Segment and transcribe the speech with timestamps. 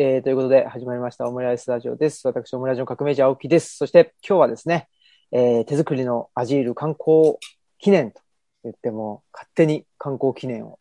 [0.00, 2.24] えー、ということで始まりましたオムライスラジオです。
[2.28, 3.76] 私、オムラジオ革命児青木です。
[3.76, 4.88] そして今日はですね、
[5.32, 7.34] えー、手作りのアジール観光
[7.80, 8.20] 記念と
[8.62, 10.78] 言っても、勝手に観光記念を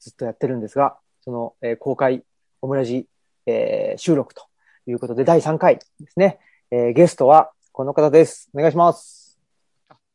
[0.00, 2.24] ずっとやってるんですが、その、えー、公開
[2.62, 3.06] オムラジ、
[3.44, 4.46] えー、収録と
[4.86, 6.38] いうことで第3回ですね、
[6.70, 8.48] えー、ゲストはこの方です。
[8.54, 9.38] お願いします。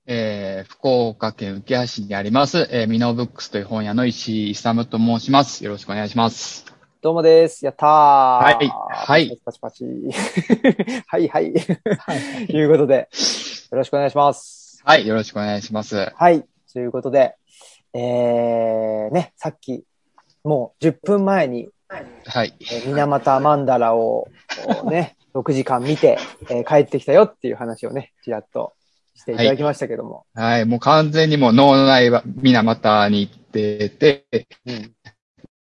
[0.08, 5.64] えー、福岡県浮橋にあります、えー、ミノーブックスという本屋の石井勇と申します。
[5.64, 6.79] よろしくお願いします。
[7.02, 7.64] どうもです。
[7.64, 7.88] やったー。
[7.88, 9.86] はいはいパチパチパチ。
[11.08, 11.54] は いはい。
[11.54, 12.48] はい。
[12.48, 13.08] ということで、
[13.72, 14.82] よろしくお願いします。
[14.84, 16.12] はい、よろしくお願いします。
[16.14, 16.44] はい。
[16.74, 17.38] ということで、
[17.94, 19.86] えー、ね、さっき、
[20.44, 22.54] もう10分前に、はい。
[22.60, 24.28] えー水俣マンダラを
[24.90, 26.18] ね、6時間見て、
[26.50, 28.74] えー帰ってきたよっていう話をね、ちらっと
[29.16, 30.26] していただきましたけども。
[30.34, 34.26] はい、もう完全にもう脳内は皆またに行ってて、
[34.66, 34.92] うん。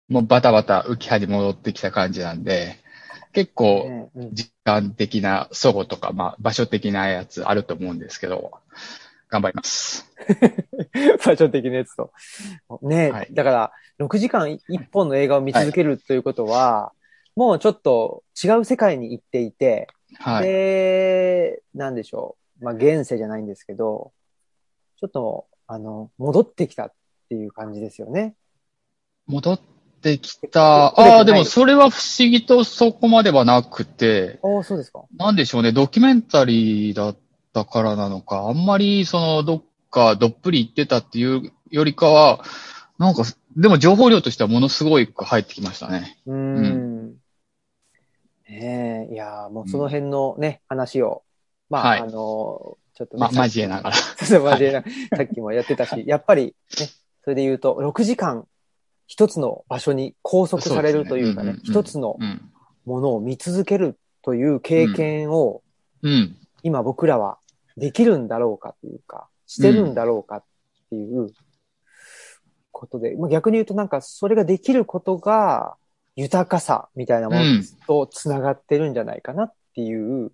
[0.09, 2.77] もうバタバタ浮き葉に戻ってきた感じなんで、
[3.33, 8.53] 結構時間的な祖語とか、まあ場所的なやつあると思うんですけど、
[9.29, 10.11] 頑張ります。
[11.25, 12.13] 場所的なやつと。
[12.83, 13.73] ね、はいだから、
[14.07, 16.93] 6時間1本の映画を見続けるということは、
[17.37, 20.45] もうちょっと違う世界に行っていて、はい。
[20.45, 22.65] で、なんでしょう。
[22.65, 24.13] まあ、現世じゃないんですけど、
[24.97, 26.93] ちょっと、あの、戻ってきたっ
[27.29, 28.35] ていう感じですよね。
[29.27, 29.78] 戻って
[30.19, 30.93] きた。
[30.97, 35.05] 来れてないああ、でもそれは不思議とそこまではなくて、ああ、そうですか。
[35.17, 37.17] なんでしょうね、ドキュメンタリーだっ
[37.53, 42.45] たからなのか、あんまりそのどっかどっぷり行ってたっていうよりかは、
[42.99, 43.23] なんか、
[43.57, 46.19] でも情報量としてはものすごい入ってきましたね。
[46.27, 47.09] うーん。
[48.49, 51.23] ねえ、いやもうその辺のね、話を、
[51.69, 53.97] まあ、はいあの、ちょっとね、ま、交えながら。
[53.97, 56.89] そう交えながらさっきもやってたし、やっぱりね、
[57.23, 58.47] それで言うと、6時間、
[59.09, 62.41] 一つの場所に拘束されるというかね、一つのうん。
[62.85, 65.63] ものを見続けるという経験を、
[66.03, 66.37] うん。
[66.63, 67.39] 今僕らは
[67.77, 70.45] できるんだろうかというか、してるんだろうかっ
[70.91, 71.31] ていう
[72.71, 75.77] ことで、まあ、逆に言うとなんかそれができることが
[76.17, 80.33] 豊かさみたいなものうんとつながってるんじゃないかなっていう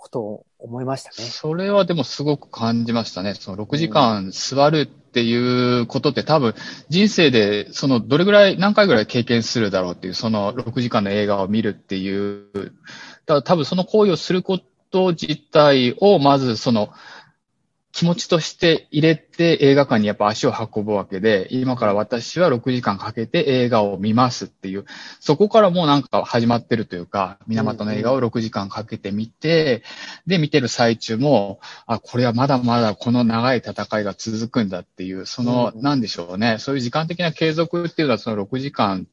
[0.00, 1.28] ことを思いましたね。
[1.28, 3.34] それはでもすごく感じましたね。
[3.34, 6.54] その6時間座るっていうことって多分
[6.88, 12.72] 人生でそのどれぐらい、何回ぐらい経験するだろうっていう、その6時間の映画を見るっていう、
[13.26, 14.58] だ多分その行為をするこ
[14.90, 16.88] と自体をまずその
[17.92, 24.84] 気持ちとして入れて映画館にやっぱ足を運ぶわけで、今から私は6時間かけて映画を見ますっていう、
[25.18, 29.82] そこからもうなんか始まってるというか、水俣の映画を6時間かけて見て、
[30.26, 36.58] で、見てる最中も、あ、これはまだまだこの長い戦いが続くんだっていう、その、うんなんでしょうね。
[36.58, 39.08] そういう時間的な継続っていうのはその6時間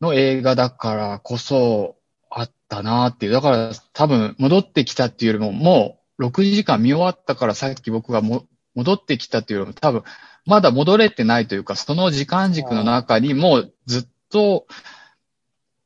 [0.00, 1.96] の映画だからこそ
[2.30, 3.32] あったなっていう。
[3.32, 10.02] だから多分戻ってきたっていうよりも、もう6時間見終わったからさっき僕がも戻ってきたっていうよりも多分
[10.44, 14.66] まだ戻れてないというか、その時間軸の中にもうずっと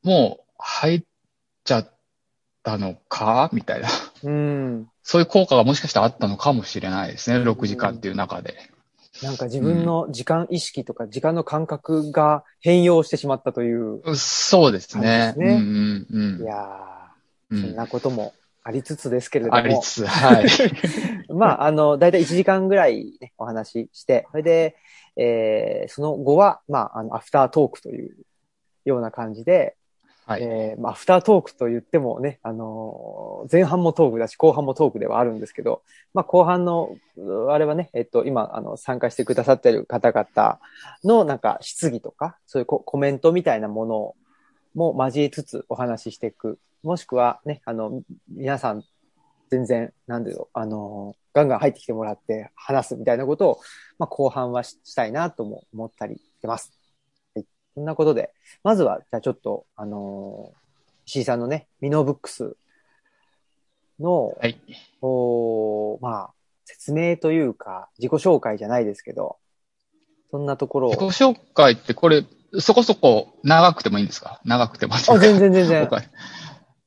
[0.02, 1.02] もう入っ
[1.64, 1.94] ちゃっ
[2.62, 3.88] たのかみたいな。
[4.22, 4.88] うん。
[5.02, 7.38] そういう効果がもしかしたらあったのかもしれないですね。
[7.38, 8.54] 6時間っていう中で。
[9.22, 14.16] なんか自分の時間意識とか時間の感覚が変容してしまったという。
[14.16, 15.32] そうですね。
[15.34, 16.42] そうですねうんうんうん。
[16.42, 18.32] いやー、そんなことも
[18.66, 19.56] ありつつですけれども。
[19.56, 20.46] ありつつ、はい。
[21.32, 24.76] まあ、あの、だいたい1時間ぐらい、ね、お話しして、それで、
[25.14, 28.16] えーその後は、まあ、あの、アフタートークという
[28.84, 29.76] ような感じで、
[30.26, 30.42] はい。
[30.42, 35.82] えーまあ、アフタートークと言ってもね、あのー前半もトークだし、後半もトークではあるんですけど、
[36.12, 40.58] まあ、後半の、うあれはね、えっと、今、あの、参加してくださってる方々
[41.04, 44.14] の、なんか、質疑とか、そういうココメントみたいなもの
[44.74, 46.58] も交えつつお話ししていく。
[46.86, 48.84] もしくはね、あの、皆さん、
[49.50, 53.60] 全然、なんだろう、あのーガンガン入ってきてもらって話すみたいなことを、
[53.98, 56.72] まあ、後半はししたいなとも思ったりしてます。
[57.34, 57.46] はい。
[57.74, 58.32] そんなことで、
[58.64, 60.56] まずは、じゃあちょっと、あのー
[61.08, 62.56] 石井さんのね、ミノーブックス
[64.00, 64.56] の、はい。
[65.02, 66.34] おーまあ、
[66.64, 69.36] 説明というか、自己紹介じゃないですけど、
[70.30, 70.90] そんなところを。
[70.92, 72.24] 自己紹介ってこれ、
[72.60, 74.40] そこそこ長くてもいいんですか？
[74.44, 74.94] 長くても。
[74.94, 75.88] あ、全然全然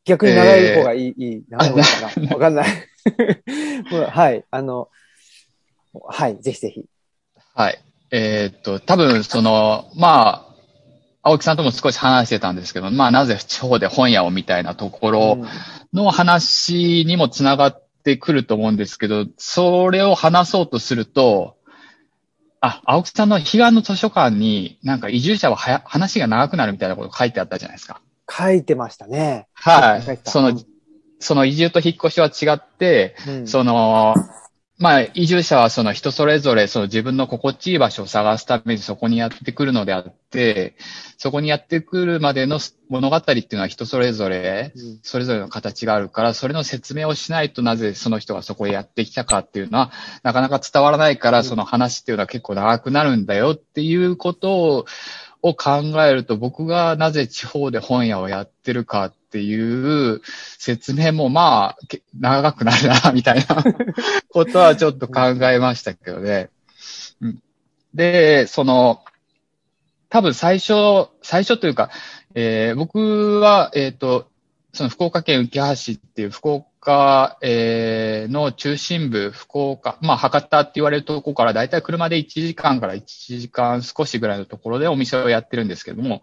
[0.09, 2.29] 逆に長い方がいい、いい、長い方がいいあかな。
[2.33, 2.65] わかんない。
[4.09, 4.89] はい、あの、
[6.07, 6.85] はい、ぜひぜひ。
[7.53, 7.79] はい。
[8.11, 10.50] えーっと、多分、その、まあ、
[11.21, 15.47] 青木さんとも少し話してたんですけど、まあ、なぜ地方で本屋をみたいなところうん
[15.91, 21.57] の話にもつながってくると思うんですけど、それを話そうとすると、
[22.61, 28.01] あ、青木さんの彼岸の図書館になんか移住者ははや話が長くなるみたいなこと書いてあったじゃないですか。
[28.30, 29.48] 書いてましたね。
[29.54, 30.20] はい。
[30.26, 30.60] その、
[31.20, 33.48] その移住と引っ越しは違って、うん。
[33.48, 34.16] その、
[34.80, 40.76] まあ、移住者はその人それぞれその自分の心地いい場所を探すためにそこにやってくるのであって、
[41.18, 45.00] そこにやってくるまでの物語っていうのは人それぞれ、うん。
[45.04, 49.92] それぞれの形があるから、それの説明をしないとなぜその人がそこへやってきたかっていうのは、
[50.24, 51.44] なかなか伝わらないから、うん。
[51.44, 54.86] その話っていうのは結構長くなるんだよっていうことを、
[55.41, 60.21] を考えると、僕がなぜ地方で本屋をやってるかっていう
[60.57, 63.63] 説明もまあ、け長くなるな、みたいな
[64.30, 66.50] ことはちょっと考えましたけどね。
[67.21, 67.39] うん
[67.94, 69.03] で、その、
[70.09, 71.89] 多分最初、最初というか、
[72.35, 74.30] えー僕は、えっ、と、
[74.74, 76.69] その福岡県浮橋っていう福岡、
[77.42, 86.22] えーの中心部、福岡、まあ博多って言われるところからだいたい車で1時間から1時間少しぐらいのところでお店をやってるんですけども、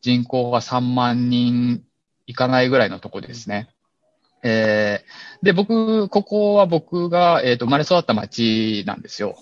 [0.00, 1.84] 人口が3万人
[2.26, 3.68] いかないぐらいのとこですね。
[4.42, 9.36] えーで、僕、ここは僕が、えっ、と、生まれ育った町なんですよ。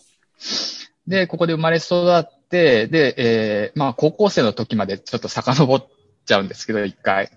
[1.06, 5.86] で、ここで生まれ育って、で、えーまあ、高校生の時までちょっと遡っ
[6.26, 7.30] ちゃうんですけど、一回。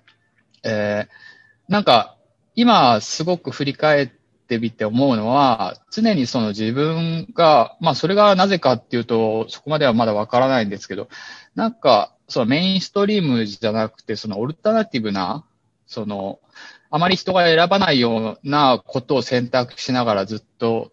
[0.64, 1.30] えー
[1.70, 2.18] なんか、
[2.60, 11.08] 今、すごく振り返ってみて思うのは、常にその自分が、まあ、それがなぜかっていうと、そこまではまだわからないんですけど、
[11.56, 15.46] なんか、そのメインストリームじゃなくて、そのオルタナティブな、
[15.88, 16.42] その、
[16.90, 20.92] あまり人が選ばないようなことを選択しながらずっと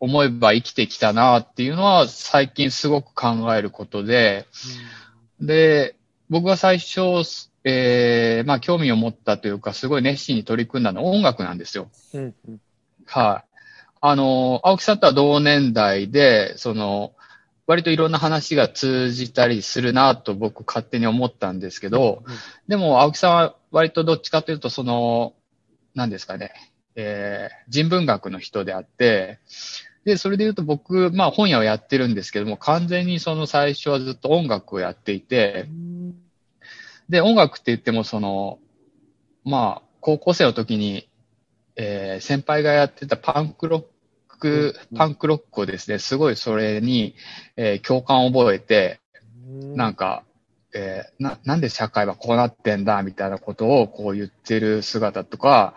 [0.00, 4.46] 思えば生きてきたなっていうのは最近すごく考えることで、
[5.38, 5.96] で、
[6.30, 7.24] 僕が最初、
[7.64, 11.90] えー、まあ興味を持ったというか、すごい熱心に取り組んだのは音楽なんですよ。
[12.14, 12.60] うんうん
[13.06, 13.48] はい。
[14.00, 17.14] あの、青木さんとは同年代で、その、
[17.66, 22.22] 割といろんな話が通じたりするなと僕勝手に思ったんですけど、
[22.66, 25.34] でも青木さんは割とどっちかというと、その、
[25.94, 26.52] 何ですかね、
[26.96, 29.38] えー、人文学の人であって、
[30.04, 35.68] で、それで言うと僕、まあ本屋をやってるんですけども、完全にその最初はずっと音楽をやっていて、
[37.08, 38.58] で、音楽って言ってもその、
[39.44, 41.08] まあ、高校生の時に、
[41.76, 43.84] えー先輩がやってたパンクロッ
[44.38, 44.98] ク、うん。
[44.98, 47.14] パンクロックをですね、すごいそれに、
[47.56, 49.00] えー共感を覚えて、
[49.46, 49.76] うん。
[49.76, 50.24] なんか、
[50.74, 55.74] えーな、なんで社会はこうなってんだ、みたいなことをこう言ってる姿とか、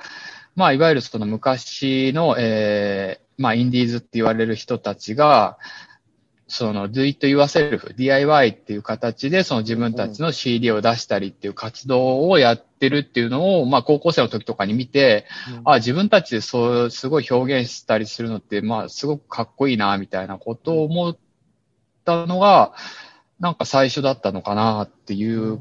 [0.55, 5.57] まあ、いわゆるその昔の、えーまあ、インディーズって言われる人たちが、
[6.53, 15.25] その do it yourself、DIY っていう形でその自分たちの CD を出したりっていう活動をやってるっていうのを、まあ、高校生の時とかに見て、
[15.63, 21.17] あ、自分たちでそう、すごい表現したりするのって、まあ、すごくかっこいいな、みたいなことを思っ
[22.03, 22.73] たのが、
[23.39, 25.57] なんか最初だったのかなっていう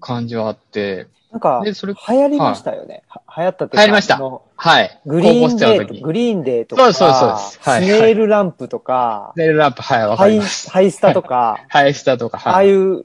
[0.00, 1.06] 感じはあって、
[1.36, 3.02] なんか、流行りましたよね。
[3.08, 5.00] は流行ったって流行りましたはい。
[5.04, 6.04] グリーンデーと。
[6.06, 10.70] グリーンデーとか、そうそうそうですはいスネールランプとか、ネイルランプ、はい、わかハイります。
[10.70, 12.74] ハイスタとか、 ハイスタとか、ああはいい。
[12.74, 13.04] う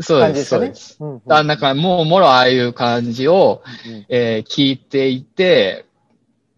[0.00, 0.74] そうで、感じですそうで。
[0.74, 0.96] す。
[1.00, 5.84] うんうんあなんか、もう、もろああいう感じを、うんえー聞いていて、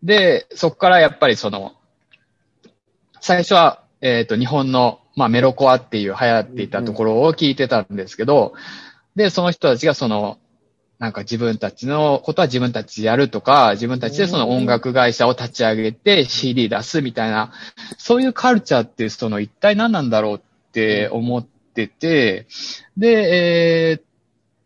[0.03, 1.73] で、そこからやっぱりその、
[3.21, 8.55] 最初は、えっ、と、日本の、まあ、メロコアっていう流行っていたところを聞いてたんですけど、
[9.17, 10.39] で、その人たちがその、
[11.01, 17.53] なんか自分たちのことは自分たちでやるとか、自分たちでその音楽会社を立ち上げて CD 出すみたいな、
[17.97, 20.41] そういうカルチャーってその一体何なんだろうっ
[20.73, 22.47] て思ってて、
[22.99, 24.11] で、えー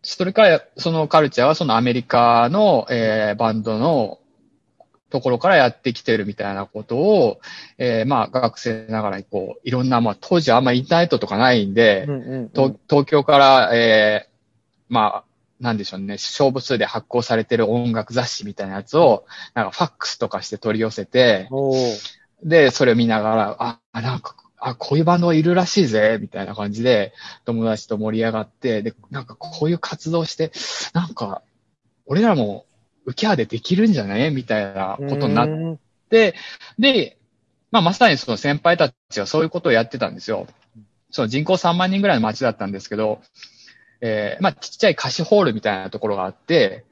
[0.07, 4.19] それから、そのカルチャーはそのアメリカの、えーバンドの
[5.09, 7.41] ところからやってきてるみたいなことを、
[7.79, 12.50] えーまあ学生ながらにこう、いろんな、まあ当時はあんまインターネットとかないんで、うんうんうん。
[12.53, 14.35] 東東京から、えー
[14.88, 15.25] まあ、
[15.64, 21.49] なんでしょうね、勝負数で発行されてる音楽雑誌みたいなやつを、なんかファックスとかして取り寄せて、
[22.42, 27.14] で、それを見ながら、あ、あなんか、あ、こういうバンドがいるらしいぜ、みたいな感じで、
[27.47, 30.52] 友達と盛り上がって、で、なんかこういう活動して、
[30.92, 31.40] なんか、
[32.04, 32.66] 俺らも、
[33.06, 35.78] 浮き葉でできるんじゃねみたいなことになっうん
[36.11, 36.35] で、
[36.78, 37.16] で、
[37.71, 40.47] まあ、まさにその先輩たちはそういうことをやってたんですよ。
[41.11, 43.21] その人口3万人ぐらいの町だったんですけど、
[44.00, 46.84] えーまあ、ちっちゃい貸しホールみたいなところがあって、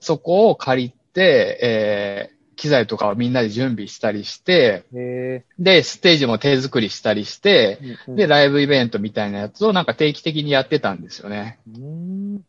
[0.00, 11.58] そこを借りて、えー機材とかをみんなで準備したりして、へで、ステージも手作りしたりして、ーうんで、ライブイベントみたいなやつをなんか定期的にやってたんですよね。
[11.66, 12.44] うん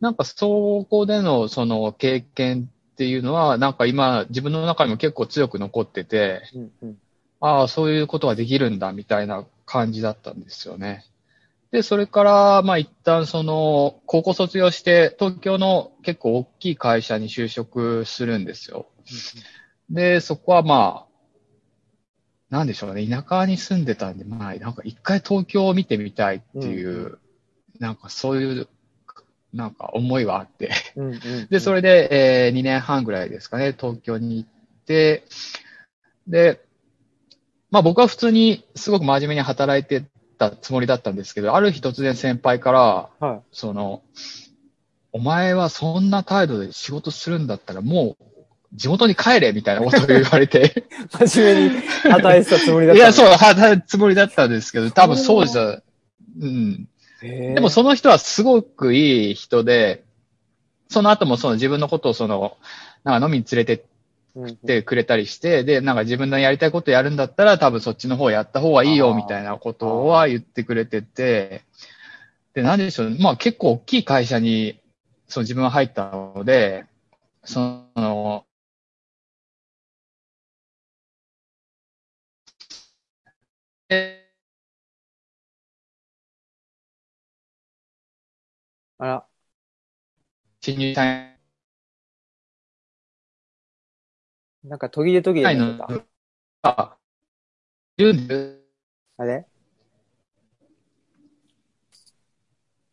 [0.00, 6.98] なんかそこでのその経験っていうのは、なんか今自分の中にも結構強く残ってて、うんうん
[7.38, 11.04] ああ、そういうことができるんだみたいな感じだったんですよね。
[11.76, 18.86] で、それから、まあ一旦その、高校卒業して、東京の結構大きい会社に就職するんですよ。
[19.90, 21.06] で、そこはまあ、
[22.48, 27.18] なんでしょうね、田舎に住んでたんで、まあ、なんか一回東京を見てみたいっていう、
[27.78, 28.68] なんかそういう、
[29.52, 30.70] なんか思いはあって。
[30.96, 34.48] うんうんで、それで、えー、2年半ぐらいですかね、東京に行っ
[34.86, 35.24] て、
[36.26, 36.64] で、
[37.70, 40.06] まあ僕は普通にすごく真面目に働いて
[40.38, 44.02] たつもりだったんですけど、ある日突然先輩から、はその、
[45.12, 48.24] お前はそんな態度で仕事するんだったらもう
[48.74, 50.84] 地元に帰れみたいなことを言われて、
[51.20, 51.26] い。
[51.26, 53.02] 真面目に働いてたつもりだった。
[53.02, 55.80] いや、そう、働くつもりだったんですけど、多分そうじゃ、
[56.40, 56.88] うん。
[57.22, 60.04] でもその人はすごくいい人で、
[60.88, 62.56] その後もその自分のことをその、
[63.04, 63.80] なんか飲みに連れてっ
[64.36, 64.56] うんうん。
[64.56, 71.64] てくれたりして、で、なんか自分のやりたいことやるんだったら多分そっちの方やった方がいいよみたいなことは言ってくれてて、
[72.54, 74.80] で、なんでしょう、まあ結構大きい会社に、
[75.28, 76.86] そう自分は入ったので、
[77.44, 77.60] そ
[77.96, 78.46] の、
[83.90, 84.26] え
[88.98, 89.26] あら、
[90.60, 91.35] 新入社員
[94.68, 95.86] なんか途切れ途切れになった。
[96.62, 96.96] が、
[97.96, 98.58] いるんです。
[99.16, 99.46] あれ？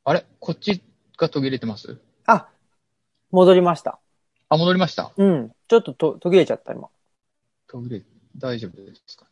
[0.03, 0.25] あれ？
[0.39, 0.83] こっち
[1.17, 1.97] が途切れてます？
[2.27, 2.47] あ、
[3.31, 3.99] 戻りました。
[4.49, 5.11] あ、戻りました。
[5.17, 5.51] うん。
[5.67, 6.89] ちょっとと途切れちゃった、今。
[7.67, 8.01] 途切れ、
[8.37, 9.31] 大丈夫ですかね？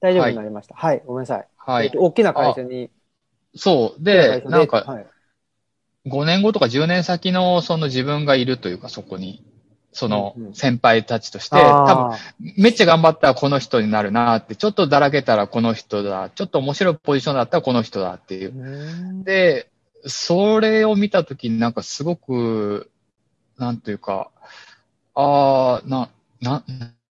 [0.00, 0.74] 大丈夫になりました。
[0.74, 1.48] はい、ごめんなさい。
[1.56, 2.00] はいえっと。
[2.00, 2.90] 大きな会社に。
[3.54, 4.02] そう。
[4.02, 5.06] 大でき、なんか、はい。
[6.06, 9.44] 5年後とか10年先のその自分がいるというか、そこに、
[9.92, 10.54] そのうんうん。
[10.54, 19.24] 先輩たちとして、多分、あーめっちゃ頑張ったらこの人になるなって、ちょっとだらけたらこの人だ、ちょっと面白いポジションだったらこの人だっていう。
[19.24, 19.68] で、
[20.06, 22.90] それを見たときになんかすごく、
[23.58, 24.30] なんというか、
[25.14, 26.08] ああ、な、
[26.40, 26.64] な、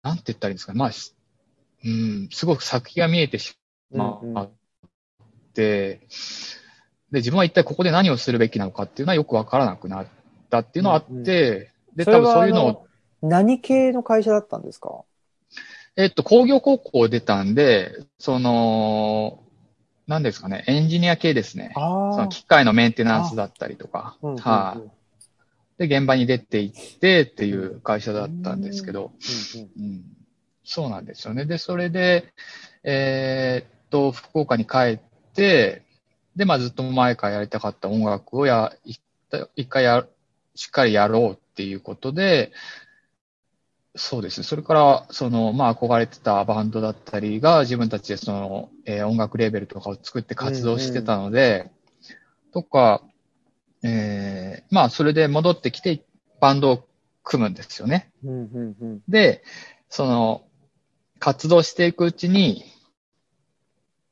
[0.01, 0.79] なんて言ったらいいんですかね。
[0.79, 1.13] まあ、し
[1.83, 3.55] うん、すごく先が見えてし
[3.91, 4.49] まうんうんっ
[5.53, 6.01] て、
[7.11, 10.07] で、自分は一体ここで何をするべきなのかっていうのはよくわからなくなっ
[10.49, 11.13] たっていうのはあって、う
[11.59, 12.87] んうんで、それは多分そういうのを、
[13.21, 15.03] 何系の会社だったんですか？
[15.95, 19.43] えっと、工業高校出たんで、その、
[20.07, 21.71] 何ですかね、エンジニア系ですね。
[21.75, 24.25] そあの機械のメンテナンスだったりとか、あ。
[24.25, 24.43] うんうんうん。
[24.43, 24.81] は
[25.79, 29.11] い、で、現場に出て行ってっていう会社だったんですけど、
[29.77, 30.03] うんうん、
[30.63, 31.45] そうなんですよね。
[31.45, 32.33] で、それで、
[32.83, 34.99] えーっと、福岡に帰っ
[35.33, 35.83] て、
[36.35, 39.01] で、まあずっと前からやりたかった音楽をや、一
[39.55, 40.05] 一回や、
[40.55, 42.51] しっかりやろうっていうことで、
[43.95, 44.45] そうですね。
[44.45, 51.71] それから、その、まあ憧れてたバンドだったりが自分たちでその、えー音楽レーベルとかを作って活動してたので、
[52.53, 53.03] とか、
[53.83, 56.05] えーまあそれで戻ってきて
[56.39, 56.87] バンドを
[57.23, 58.11] 組むんですよね。
[58.23, 59.43] うんうんうんで、
[59.89, 60.43] その、
[61.19, 62.63] 活動していくうちに、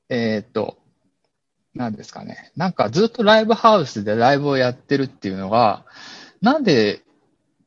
[0.10, 0.77] えーっと、
[1.74, 2.51] なんですかね。
[2.58, 5.86] なんかずっとライブハウスでライブをやってるっていうのが、
[6.41, 7.01] なんで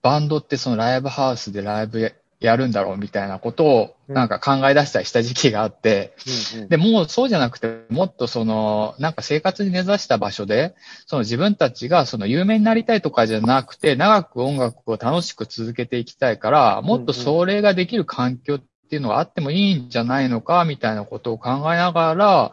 [0.02, 2.11] バンドってそのライブハウスでライブや
[2.42, 6.14] やるんだろうみたいなことをなんか考え出したりした時期があって、
[6.54, 6.68] うんうん。
[6.68, 10.75] で、もうそうじゃなくて、もっとその、なんか生活に根ざした場所で、
[11.06, 22.52] その自分たちがその有名になりたいとかじゃなくて、長く音楽を楽しく続けていきたいから、もっとそれができる環境っていうのがあってもいいんじゃないのか、みたいなことを考えながら、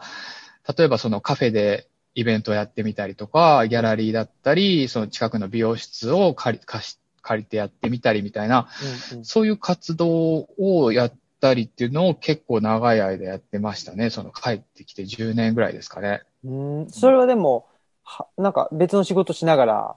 [0.78, 8.68] 例えばそのカフェでイベントをやってみたりとか、ギャラリーだったり、その近くの美容室を借り、貸し、借りてやってみたりみたいな、
[9.10, 14.10] うんうんそういう活動をやったりっていうのを結構長い間やってましたね。
[14.10, 16.22] その帰ってきて10年ぐらいですかね。
[16.44, 17.66] うんそれはでも、
[18.02, 19.96] はなんか別の仕事しながら、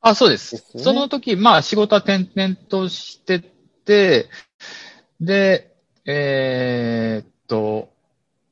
[0.00, 0.52] あ、そうです。
[0.52, 3.40] ですよねその時、まあ仕事は転々として
[3.84, 4.28] て、
[5.20, 5.74] で、
[6.06, 7.90] えーっと、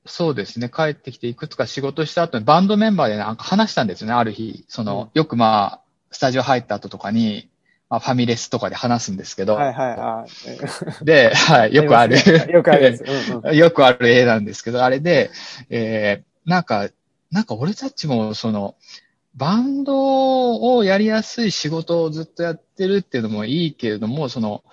[0.04, 0.70] そうですね。
[0.70, 4.64] 帰ってきていくつか仕事した後にバンドメンバーでなんか話したんですよね、ある日。
[4.68, 5.80] その、よくまあ、
[6.10, 7.48] スタジオ入った後とかに、
[7.90, 10.24] まあ、ファミレスとかで話すんですけど、はいはいあ
[11.02, 12.16] で、はい、よくある。
[12.52, 13.00] よくある。
[13.32, 13.56] うんうん。
[13.56, 15.30] よくある絵なんですけど、あれで、
[15.70, 16.88] えー、なんか、
[17.30, 18.74] なんか俺たちもその、
[19.34, 24.64] バンドをやりやすい仕事をずっとやってるっていうのもいいけれども、その、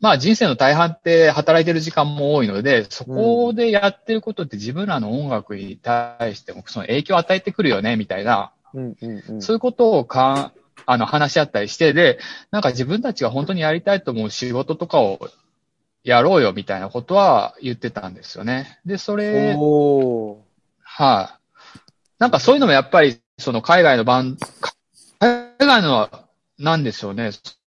[0.00, 9.42] まあ人生の大半って働いてる時間も多いので、そこでやってることって自分らの音楽に対してもその影響を与えてくるよね、みたいな、うんうんうん。
[9.42, 12.18] そういうことをかん、あの話し合ったりして、で、
[12.50, 15.18] なんか自分たちが本当にやりたいと思う仕事とかを
[16.04, 18.80] やろうよみたいなことは言ってたんですよね。
[18.86, 19.54] で、それ、
[20.82, 21.40] はい、
[22.18, 24.46] なんかそういうのもやっぱり、その海外のバンド、
[25.18, 27.30] 海外のは、なんでしょうね。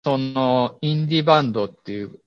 [0.03, 2.19] その、インディーバンドっていう、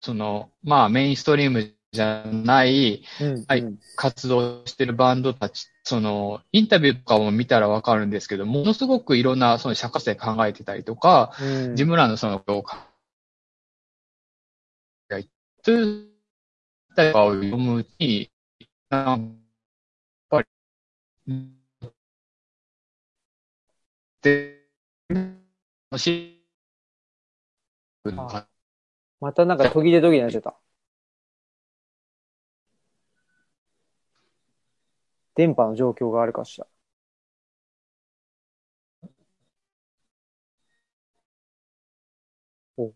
[0.00, 3.44] その、まあメインストリームじゃない、うん。
[3.48, 12.78] はいうん活動してるバンドたち、その、インタビューとかも見たらわかるんですけど、ものすごくいろんな、その社会性考えてたりとか、うん自分らのその、業界
[15.08, 15.24] が言っ
[15.62, 16.10] てる
[16.96, 18.30] とかを読むうちに、
[18.90, 19.20] やっ
[20.28, 20.48] ぱり、
[24.22, 24.66] で、
[25.90, 26.44] もし、
[28.04, 28.46] あ
[29.20, 30.58] またなんか途切れ途切れになっちゃった。
[35.34, 36.66] 電波の状況があるかしら。
[42.76, 42.86] お。
[42.88, 42.92] 止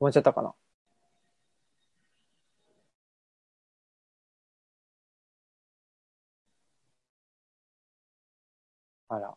[0.00, 0.54] まっちゃったかな？
[9.08, 9.36] あら。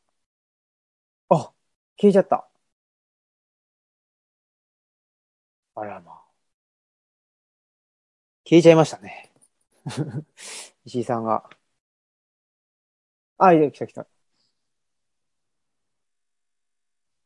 [1.30, 1.54] あ、
[1.98, 2.50] 消えちゃった。
[5.76, 6.24] あらまあ。
[8.46, 9.33] 消えちゃいましたね。
[10.86, 11.50] 石井さんが。
[13.38, 14.08] あ、いや、来た来た。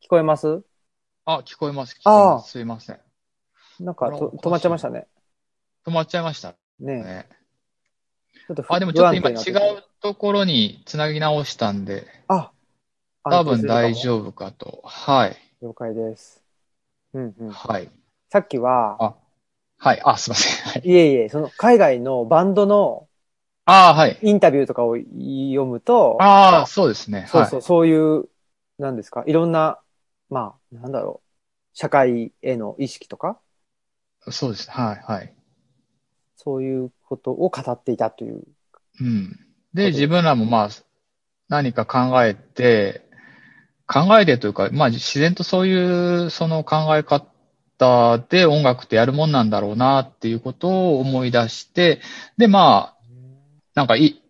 [0.02, 0.64] 聞こえます？
[1.26, 1.96] あ、聞こえます。
[1.96, 2.52] 聞こえます。
[2.52, 3.00] すいません。
[3.80, 5.08] なんかと止まっちゃいましたね。
[5.86, 7.30] 止まっちゃいましたねね。
[8.48, 9.34] ちょっと不あ、でもちょっと今違
[9.78, 12.52] うところに繋ぎ直したんで、あ、
[13.24, 13.96] 多分大夫。
[13.96, 14.82] 丈夫かと。
[14.86, 15.38] はい。
[15.62, 16.44] 了解です。
[17.14, 17.50] うんうん。
[17.50, 17.92] はい。
[18.30, 19.16] さっきは、あ、
[19.78, 20.02] はい。
[20.04, 20.72] あ、すいません。
[20.72, 20.82] はい。
[20.84, 23.08] いえいえ、その海外のバンドの
[23.66, 24.18] ああ、はい。
[24.22, 27.28] インタビューとかを読むと、ああ、そうですね。
[27.30, 28.30] そうそう、そういう、
[28.80, 29.80] なんですか、いろんな、
[30.30, 31.28] まあ、なんだろう、
[31.74, 33.40] 社会への意識とか、は
[34.30, 34.32] い。
[34.32, 34.72] そうです。
[34.72, 35.04] はい。
[35.06, 35.34] はい。
[36.38, 38.44] そういうことを語っていたという。
[39.02, 39.38] うん。
[39.74, 40.70] で、自分らもまあ、
[41.50, 43.02] 何か考えて、
[43.86, 47.26] 考えてというか、まあ自然とそういうその考え方
[48.30, 52.02] で音楽ってやるもんなんだろうなっていうことを思い出して、
[52.38, 52.98] でまあ、
[53.76, 54.22] なんかいい、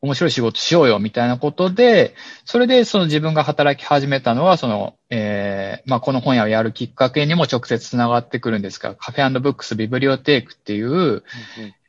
[0.00, 11.24] 面白い仕事しようよみたいなことで、それでその自分が働き始めたのは、その、えー、まあこの本屋をやるきっかけにも直接つながってくるんですが、カフェブックスビブリオテークっていう、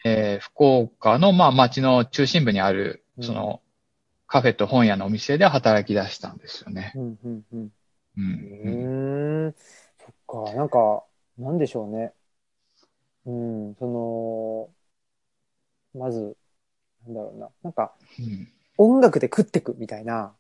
[0.06, 3.62] えー福岡の、まあ、町の中心部にある、その、
[4.28, 6.94] カフェと本屋のお店で働き出したんですよね。
[6.96, 7.72] うんうんうんう。
[8.18, 9.46] うんん。
[9.48, 9.56] うーん。
[10.28, 11.06] か、なんか、
[11.38, 12.14] なんでしょうね。
[13.26, 14.74] うん、その、
[15.94, 16.38] まず、
[17.06, 17.50] なんだろうな。
[17.64, 20.36] なんか、うん音楽で食ってくみたいな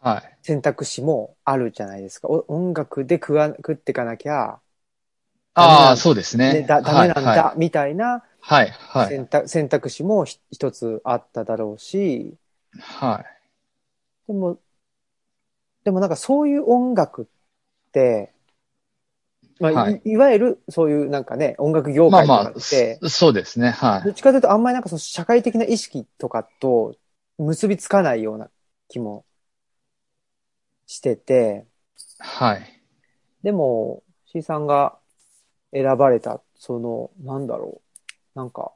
[0.00, 0.38] はい。
[0.42, 2.28] 選択肢もあるじゃないですか。
[2.28, 4.60] お音楽で食わ、食ってかなきゃ、
[5.54, 6.52] ああ、そうですね。
[6.60, 8.70] ね、だ、ダメなんはいだ、みたいなはい。
[8.70, 9.08] はい。
[9.08, 12.38] 選択、選択肢もひ一つあっただろうし、
[12.78, 13.36] はい。
[14.26, 14.60] でも、
[15.84, 17.26] でもなんかそういう音楽っ
[17.92, 18.32] て、
[19.60, 23.70] まあ、はいい、いわゆるそういうなんかね、音楽業まあ界とまかって、あ、そうですね。
[23.70, 24.04] はい。
[24.04, 26.94] どっちかというとあんまりなんかその社会的な意識とかと
[27.38, 28.50] 結びつかないような
[28.88, 29.24] 気も
[30.86, 31.66] してて、
[32.18, 32.82] はい。
[33.42, 34.98] でも、C さんが
[35.72, 37.80] 選ばれた、その、なんだろ
[38.34, 38.72] う、なんか、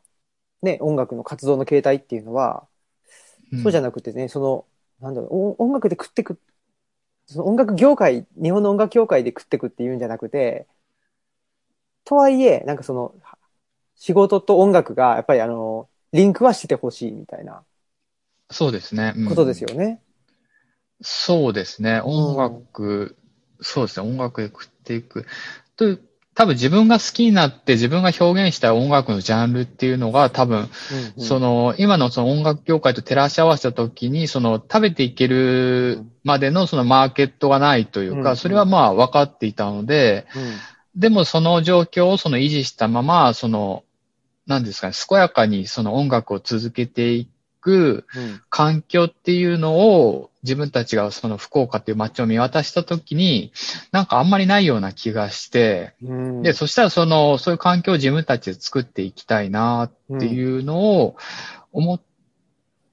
[0.62, 2.66] ね、音楽の活動の形態っていうのは、
[3.62, 4.66] そうじゃななくてね、その、
[5.00, 6.38] なんだろう、お音楽で食ってく、
[7.32, 10.66] その音楽業界、日本の音楽業界で食ってくっていうんじゃなくて、
[12.04, 13.14] とはいえ、なんかその、
[13.96, 17.64] 仕事と音楽が、やっぱりあの、リンクはしててほしいみたいな
[18.50, 19.14] そうですね。
[19.16, 20.00] うんことですよね。
[21.02, 22.00] そうですね。
[22.04, 23.16] 音楽、
[23.60, 24.06] そうですね。
[24.08, 25.26] 音楽で食っていく。
[25.76, 25.96] と、
[26.40, 30.66] 多分自分が好きになって自分が表現した音楽のジャンルっていうのが多分、うん
[31.18, 31.22] うん。
[31.22, 40.26] その、今のその音楽業界と照らし合わせたときに、その食べていけるまでのそのマーケットがないというか、うんそれはまあ分かっていたので、
[40.96, 43.84] でもその状況をその維持したまま、その、
[44.46, 47.28] 何ですかね、健やかにその音楽を続けてい
[47.60, 48.40] くうん。
[48.48, 53.52] 環境っていうのを自分たちがその福岡っていう街を見渡したときに、
[53.92, 61.16] なんかあんまりないような気がして、うんで、そしたらその、そういう環境を自分たちで作っていきたいなっていうのを
[61.72, 62.00] 思っ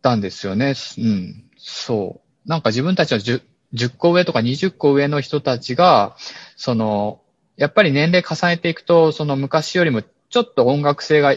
[0.01, 0.73] たんですよね。
[0.97, 1.45] うん。
[1.57, 2.49] そう。
[2.49, 3.41] なんか自分たちの 10,
[3.73, 6.15] 10個上とか20個上の人たちが、
[6.55, 7.21] その、
[7.55, 11.33] やっぱり年齢重ねていくと、その昔よりもちょっと音楽性が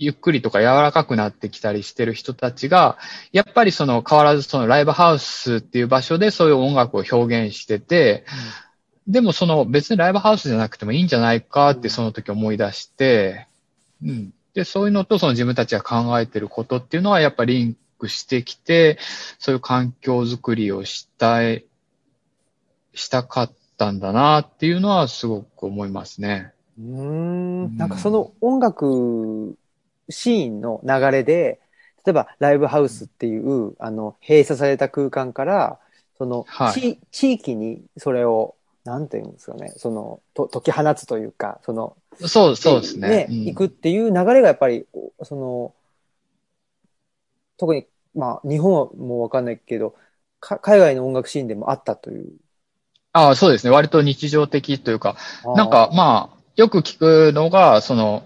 [0.00, 2.96] ゆっくりとか柔らかくなってきたりしてる人たちが、
[3.32, 8.24] やっぱりその変わらずそのライブハウスっていう場所でそういう音楽を表現してて、
[9.06, 13.46] でもその別にライブハウスじゃなくてもいいんじゃないかってその時思い出して、
[14.02, 14.32] うん。
[14.54, 18.98] で、そういうのとその自分たちが考えてることっていうのはやっぱリンクしてきて、
[19.38, 21.66] そういう環境づくりをしたい、
[22.94, 26.54] したかったんだなっていうのはすごく思いますね。
[26.78, 26.84] うー
[27.68, 27.76] ん。
[27.76, 29.56] なんかその音楽
[30.10, 31.60] シーンの流れで、
[32.04, 35.78] 例えばライブハウスっていう、あの、閉鎖された空間から、
[36.18, 43.26] その、はい地地域にそれを、なんていうんですかね、その、と解き放つというか、その、そう、そうですね。
[43.28, 44.86] うん行くっていう流れがやっぱり、
[45.18, 45.74] おその、
[47.56, 49.94] 特に、まあ、日本はもうわかんないけど、
[50.40, 52.32] か海外の音楽シーンでもあったという。
[53.12, 53.70] ああ、そうですね。
[53.70, 55.16] 割と日常的というか、
[55.56, 58.22] なんか、まあ、よく聞くのが、その、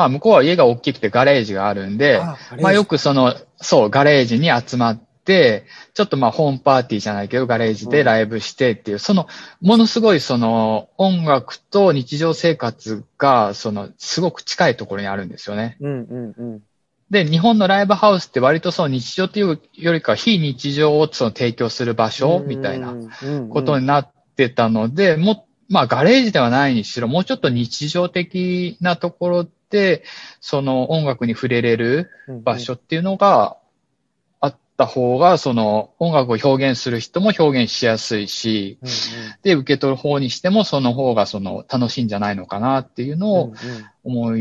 [0.00, 9.28] まあ、向こうは家が大きくてガレージがあるんで、あー、まあよく、くその、そう、ガレージに集まって、ちょっとまあホームパーティーじゃないけど、ガレージでライブしてっていう、その、
[9.60, 15.76] ものすごいその、音楽と日常生活が、その、すごく近いところにあるんですよね。
[15.80, 16.60] うんうんうん。
[17.10, 22.94] で、日本のライブハウスって割とその日常っていうよりかは非日常をその提供する場所みたいな
[23.50, 29.50] ことになってたので、も、まあガレージではないにしろ、もうちょっと日常的なところで、
[30.40, 32.10] その音楽に触れれる
[32.42, 33.56] 場所っていうのが
[34.40, 38.94] あった方が、その音楽を表現する人も表現しやすいし、うんうん。
[39.42, 43.54] で、受け取る方にしてもその方がその楽しいんじゃないのかなっていうのを
[44.04, 44.38] 思っ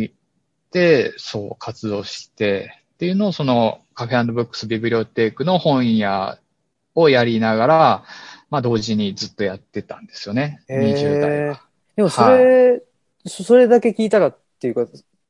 [0.72, 6.38] て、そう活動して、っていうのをそのカフェブックスビブリオテークの本屋
[6.96, 8.04] をやりながら、
[8.50, 10.62] まあ同時にずっとやってたんですよね。
[10.68, 11.62] へー20代は。
[11.96, 12.82] でもそれ、
[13.26, 14.86] そそれだけ聞いたらっていうか、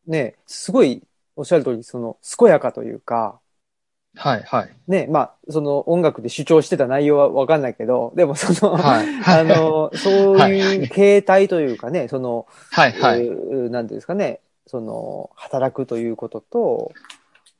[0.09, 1.03] ね、すごい
[1.35, 3.39] おっしゃる通り、その、健やかというか、
[4.15, 4.75] はい、はい。
[4.87, 9.07] ね、まあ、その音楽で主張してた内容はわかんないけど、でもその、はい。
[9.25, 13.25] あの、そういう形態というかね、その、はい、はい。
[13.25, 16.91] えーなんていうんですかね、その、働くということと、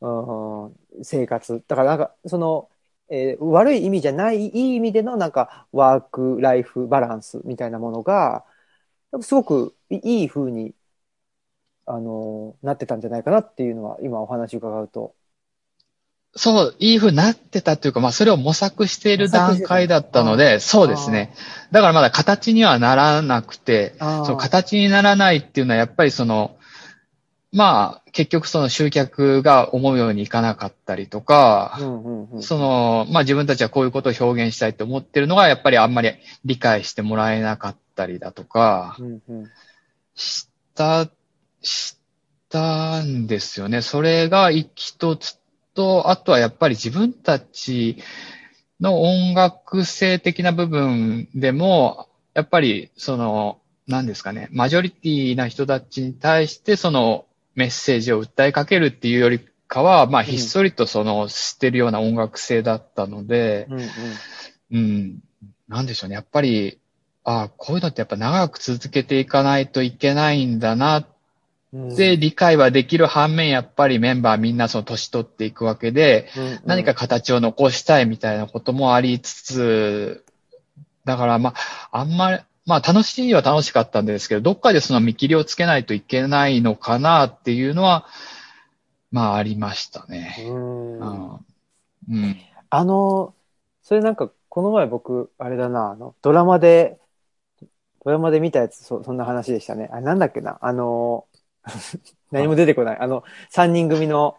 [0.01, 1.63] うん、生活。
[1.67, 2.69] だからなんか、その、
[3.09, 8.43] えー悪い意味じゃない、いい意味でのなんか、ワーク、ライフ、バランスみたいなものが、
[9.21, 10.73] すごくいいい風に、
[11.89, 15.15] あの、なってたんじゃないかなっていうのは、今お話伺うと。
[16.35, 21.33] そう、いい風になってたというか、まあそれを模索している段階だったので、そうですね。
[21.71, 26.55] だからまだ形にはならなくて、その形にならないっていうのはやっぱりその、
[27.51, 32.43] まあ結局その集客が思うようにいかなかったりとか、うんうんうん。
[32.43, 36.13] その、まあ自分たちはこういうことを表現したいと思ってるのが、やっぱりあんまり
[36.45, 38.97] 理解してもらえなかったりだとか、
[40.13, 41.09] した、
[41.61, 41.97] し
[42.49, 43.81] たんですよね。
[43.81, 45.39] それが一つ
[45.73, 47.97] と、あとはやっぱり自分たち
[48.79, 63.89] の音楽性的な部分でも、やっぱりその、何ですかね、マジョリティな人たちに対してそのメッセージを訴えかけるっていうよりかは、まあひっそりとその知ってるような音楽性だったので、うんうん
[64.71, 65.19] うん。
[65.67, 66.15] なんでしょうね。
[66.15, 66.79] やっぱり、
[67.23, 71.07] ああ、こういうのってやっぱ長く続けていかないといけないんだなうんっ
[71.95, 80.25] て理解はできる反面、やっぱりメンバーみんなその年取っていくわけで、うんうん何か形を残したいみたいなこともありつつ、
[81.05, 81.53] だからま
[81.91, 88.05] あ、あんまり、まあ楽しいは楽しかったんですけど、どっかでその見切りをつけないといけないのかなっていうのは、
[89.11, 90.35] まあありましたね。
[90.47, 91.45] うんうん。
[92.09, 92.37] うん。
[92.69, 93.33] あの、
[93.81, 96.99] それなんか、この前僕、あれだな、あの、ドラマで、
[98.05, 99.89] ドラマで見たやつ、そそんな話でしたね。
[99.91, 101.25] あ、なんだっけな、あの、
[102.31, 102.97] 何も出てこない。
[102.99, 104.35] あの、三人組の、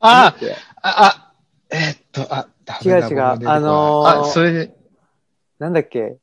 [0.00, 0.34] あ
[0.82, 1.32] あ、あ、
[1.70, 4.74] えーっと、あ、ダメだ違う違うあのーあ、それで、
[5.58, 6.16] なんだっけ？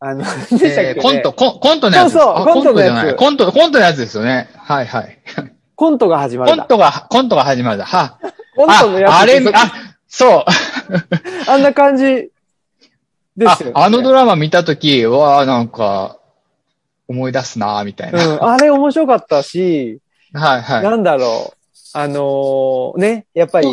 [0.00, 3.16] あの、えーコント、コンコントのやつそうそうコントのやつじゃない。
[3.16, 4.50] コント、コントのやつですよね。
[4.56, 5.18] はいはい。
[5.76, 6.56] コントが始まる。
[6.56, 7.82] コントが、コントが始まる。
[7.82, 8.18] は。
[8.56, 9.72] コントのやつあ、あれ、あ、
[10.08, 10.44] そう。
[11.48, 12.30] あんな感じで
[13.48, 13.72] すよ、ね。
[13.74, 16.18] あ、あのドラマ見たとき、うわあなんか、
[17.08, 18.26] 思い出すなみたいな。
[18.26, 20.00] うん、あれ面白かったし、
[20.32, 20.82] はいはい。
[20.82, 21.56] なんだろう。
[21.96, 23.68] あのーね、やっぱり、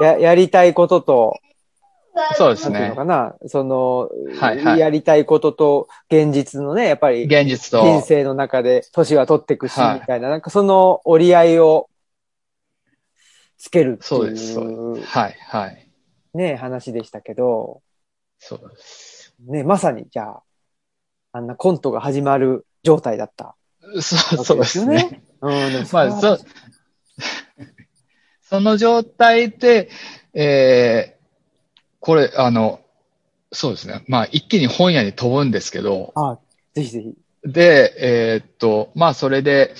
[0.00, 1.40] や、やりたいことと、
[2.36, 3.04] そうですねのか。
[3.04, 7.82] な、その、はいはいやりたいことと現実のね、やっぱり現実と。
[7.84, 11.88] 人生の中で年は取っていくし、はいみたいな、なんかその折り合いを
[13.58, 15.08] つけるってそうです、そういうです。
[15.08, 15.88] はいはい。
[16.34, 17.82] ね、話でしたけど、
[18.38, 19.34] そうです。
[19.46, 20.42] ね、まさにじゃあ、
[21.32, 23.56] あんなコントが始まる状態だった
[24.00, 25.22] そう、そうですね。。
[25.40, 26.40] うん、まあ、そう、
[28.42, 29.90] その状態で、
[30.34, 31.24] えー、
[32.00, 32.80] これ、あの、
[33.50, 34.04] そうですね。
[34.08, 36.38] まあ、一気に本屋に飛ぶんですけど、あ、
[36.74, 37.14] ぜひぜひ。
[37.44, 39.74] で、えーっと、まあ、それで、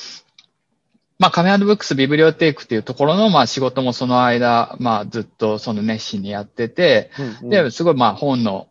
[1.19, 8.69] まあ、カメブックスビブリオテークっていうところの、まあ、仕事もその間、まあ、ずっとその熱心にやってて、うんうんで、すごいまあ、本の、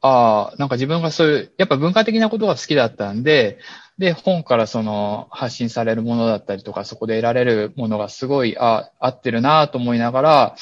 [0.00, 3.58] ああ、なんか自分がそういう、やっぱ文化的なことが好きだったんで、
[3.98, 10.56] で、本からその発信されるものだったりとか、そこで得られるものがすごい、あ合ってるなと思いながら、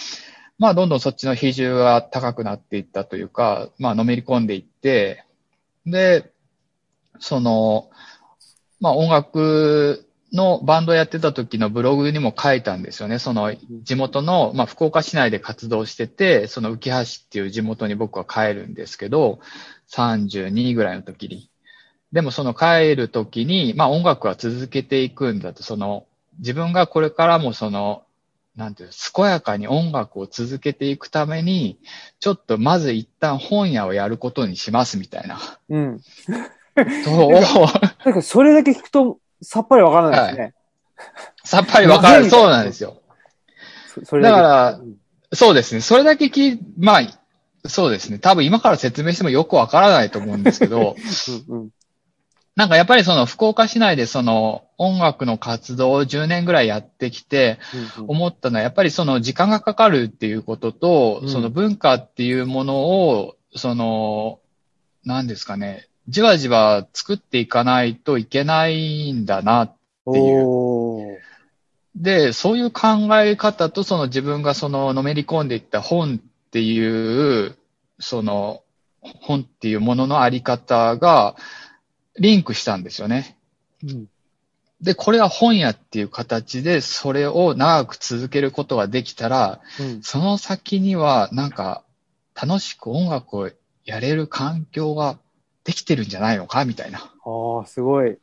[0.59, 5.25] まあ、どんどんそっちの比重が高くなっていったというか、まあ、のめり込んでいって、
[5.85, 6.33] で、
[7.19, 7.91] その、
[8.81, 13.19] まあ、音楽のバンドやってた時のブログにも書いたんですよね。
[13.19, 19.39] その地元の、まあ、福岡市内で活動してて、その浮橋っていう地元に僕は帰るんですけど、
[19.91, 21.49] 32ぐらいの時に。
[22.13, 26.07] でもその帰る時に、まあ音楽は続けていくんだと、その
[26.39, 28.03] 自分がこれからもその、
[28.57, 31.79] なんていう、健やかに音楽を続けていくために、
[32.21, 35.39] ちょっとまず一旦本屋をやることにしますみたいな。
[35.69, 36.01] うん。
[37.05, 37.31] そう。
[38.05, 40.55] なんかそれだけ聞くとさっぱりわからないですね。
[41.45, 42.29] さっぱりわかる。
[42.29, 43.01] そうなんですよ。
[43.95, 44.97] そそれだからうん
[45.33, 45.81] そうですね。
[45.81, 48.19] それだけ聞い、まあ、そうですね。
[48.19, 50.97] 多分今から説明してもよくわからないと思うんですけど、
[51.49, 51.71] うんうん
[52.55, 57.59] なんかやっぱりその福岡市内でその音楽の活動を10年ぐらいやってきて、
[58.07, 62.79] 思ったのはやっぱりその時間がかかるっていうことと、うんその文化っていうもの
[63.11, 64.41] を、その、
[65.05, 69.67] 何ですかね、じわじわ作っていかないといけないんだな。
[69.67, 71.19] ていう
[71.97, 77.57] で、そういう考え方とその自分がそののめり込んでいった本っていう、
[77.99, 78.63] その
[79.01, 81.37] 本っていうもののあり方が
[82.19, 83.37] リンクしたんですよね。
[83.83, 84.09] うん
[84.79, 91.83] で、これは本屋っていう形でそれを長く続けることができたら、うんその先にはなんか
[92.35, 93.51] 楽しく音楽を
[93.87, 95.19] やれる環境が
[95.67, 96.99] できてるんじゃないのかみたいな。
[96.99, 98.17] ああ、すごい。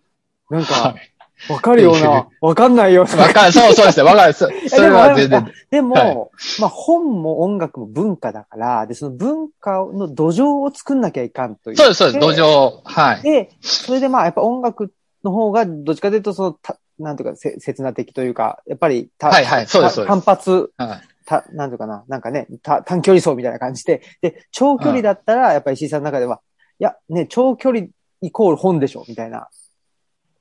[0.50, 1.14] なんはか、い。
[1.52, 3.24] わかるような、わかんないような。
[3.24, 4.04] わかる、そうそうですね。
[4.04, 4.34] わかる。
[4.34, 5.52] そ それは全然。
[5.70, 6.16] でも、はい
[6.62, 11.76] まあ本も音楽も文化だから、で、その文化の土壌を作んなきゃいかんという。
[11.76, 12.20] そうです、そうです。
[12.20, 12.80] 土壌。
[12.86, 13.22] はい。
[13.24, 21.02] で、それでまあやっぱ音楽の方がどっちかというとその、たなんていうか、せ刹那的というか、やっぱりた、はいはいそうです単発、はい。
[21.26, 26.40] た、なんていうかな、なんかね、た短距離走みたいな感じで、で、長距離だったら、やっぱり石井さんの中では、い
[26.80, 27.88] や、ね、長距離
[28.22, 29.50] イコール本でしょ、みたいな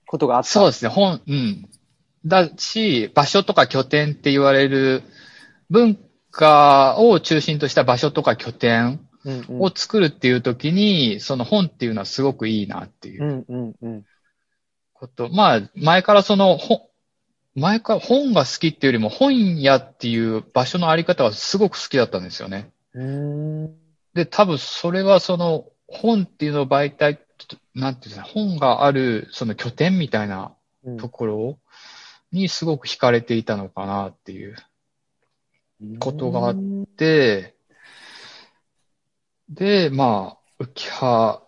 [0.06, 0.48] ことがあった。
[0.48, 0.88] そうですね。
[0.88, 1.68] 本、うん。
[2.24, 5.02] だし、場所とか拠点って言われる
[5.70, 5.98] 文
[6.30, 9.62] 化を中心とした場所とか拠点うんうん。
[9.62, 14.04] を作るっていう時に、その本っていうのはすごくいいなっていううんうんうん。
[14.92, 15.28] こと。
[15.28, 16.82] まあ、前からその本、
[17.54, 22.70] 前から本が好きっていうよりも本屋っていう場所のあり方はすごく好きだったんですよね。
[24.14, 27.18] で、多分それはその本っていうのを媒体、
[27.74, 31.58] なんていうんですか、本があるその拠点みたいなうんところ
[32.32, 34.56] にすごく惹かれていたのかなっていう。
[35.98, 37.54] ことがあっうんで、
[39.48, 41.42] で、まあ、浮葉、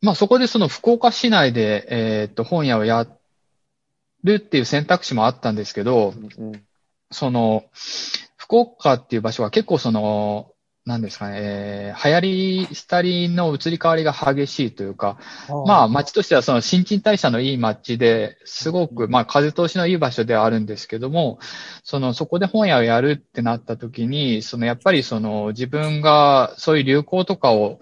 [0.00, 3.06] まあそこでその福岡市内で、えっと、本屋をや
[4.24, 6.64] るっていう選択肢もあったんですけど、うん
[7.10, 7.64] その、
[8.36, 10.52] 福岡っていう場所は結構その、
[10.84, 15.18] なんですかね、えー流行り、廃りの移り変わりが激しいというか、
[15.66, 21.38] まあ、街としてはその新陳代謝のいい街で、すごく、まあ、風通しのいい場所ではあるんですけども、
[21.84, 27.78] その、そこで本屋をやるってなった時に、その、やっぱりその、自分がそういう流行とかを、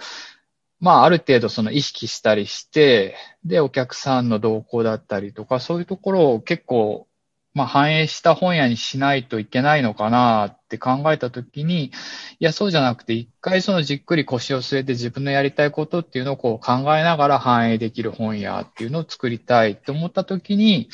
[0.78, 7.06] まあ、ある程度その意識したりして、で、お客さんの動向だったりとか、そういうところを結構、
[7.52, 11.90] まあ、反映した本屋にしないといけないのかなって考えたときに、い
[12.38, 20.88] や、そうじゃなくて、一回そのじっくり腰を据えて自分のやりたいことっていうのをこう考えながら反映できる本屋っていうのを作りたいって思ったときに、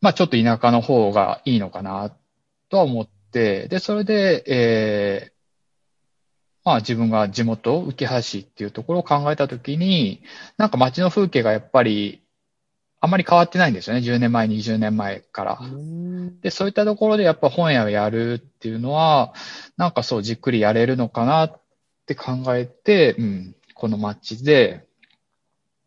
[0.00, 2.16] まあ、ちょっと田舎の方がいいのかな
[2.70, 5.36] とは思って、で、それで、えー
[6.64, 10.20] まあ自分が地元、浮橋っていうところを考えたときに、
[10.56, 12.25] なんか街の風景がやっぱり
[13.00, 14.02] あまり変わってないんですよね。
[14.02, 15.58] 10年前、20年前から。
[15.60, 19.32] うんで、そういったところでやっぱ本屋をやるっていうのは、
[19.76, 21.60] なんかそうじっくりやれるのかなっ
[22.06, 24.86] て考えて、うん、この街で、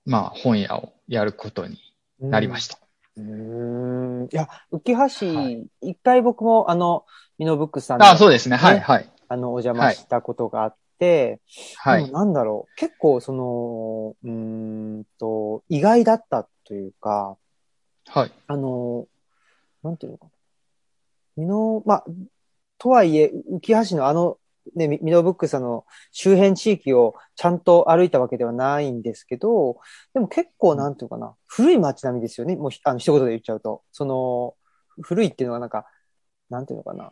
[0.06, 1.78] まあ本屋をやることに
[2.20, 2.78] なりました。
[3.18, 4.26] うーん。
[4.26, 7.06] いや、浮は橋、一回僕も、あの、
[7.38, 8.56] ミノブックスさんあ、の、そうですね。
[8.56, 9.10] はい、ねはい。
[9.28, 11.40] あの、お邪魔したことがあって、
[11.78, 12.12] はい。
[12.12, 17.36] なんだろう、結構、その、うーんと、意外だったというか、
[18.08, 18.32] はい。
[18.48, 19.08] あの、
[19.84, 20.32] なんていうのかな。
[21.36, 22.06] ミノ、まあ、
[22.78, 24.38] とはいえ、浮橋のあの、
[24.76, 29.80] ね、ミミノブックスの周辺地域をちゃんと歩いたわけではないんですけど、
[30.14, 32.56] でも結構なんていうかな、古い街並みですよね。
[32.56, 33.82] もうひあの一言で言っちゃうと。
[33.92, 34.56] その、
[35.02, 35.88] 古いっていうのはなんか、
[36.52, 37.12] なんていうのかな。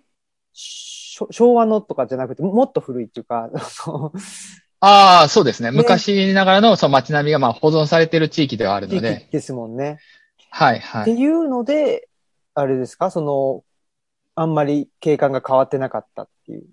[0.54, 3.50] 昭和のとかじゃなくて、もっと古いっていうか、
[4.80, 5.72] ああ、そうですね。
[5.72, 9.24] ね昔ながらのその街並みがまあ保存されている地域ではある地ので。
[9.24, 10.00] 域ですもんね。
[10.50, 11.02] はい、はい。
[11.02, 12.08] っていうので、
[12.54, 13.10] あれですか？
[13.12, 13.64] その、
[14.36, 16.66] あんまり景観が変わってなかったっていう。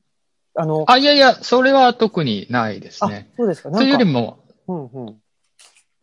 [0.54, 3.30] あの、あ、いやいや、それは特にないですあね。
[3.36, 3.70] そうですか。
[3.70, 4.38] なというよりも、
[4.68, 5.16] うんうん。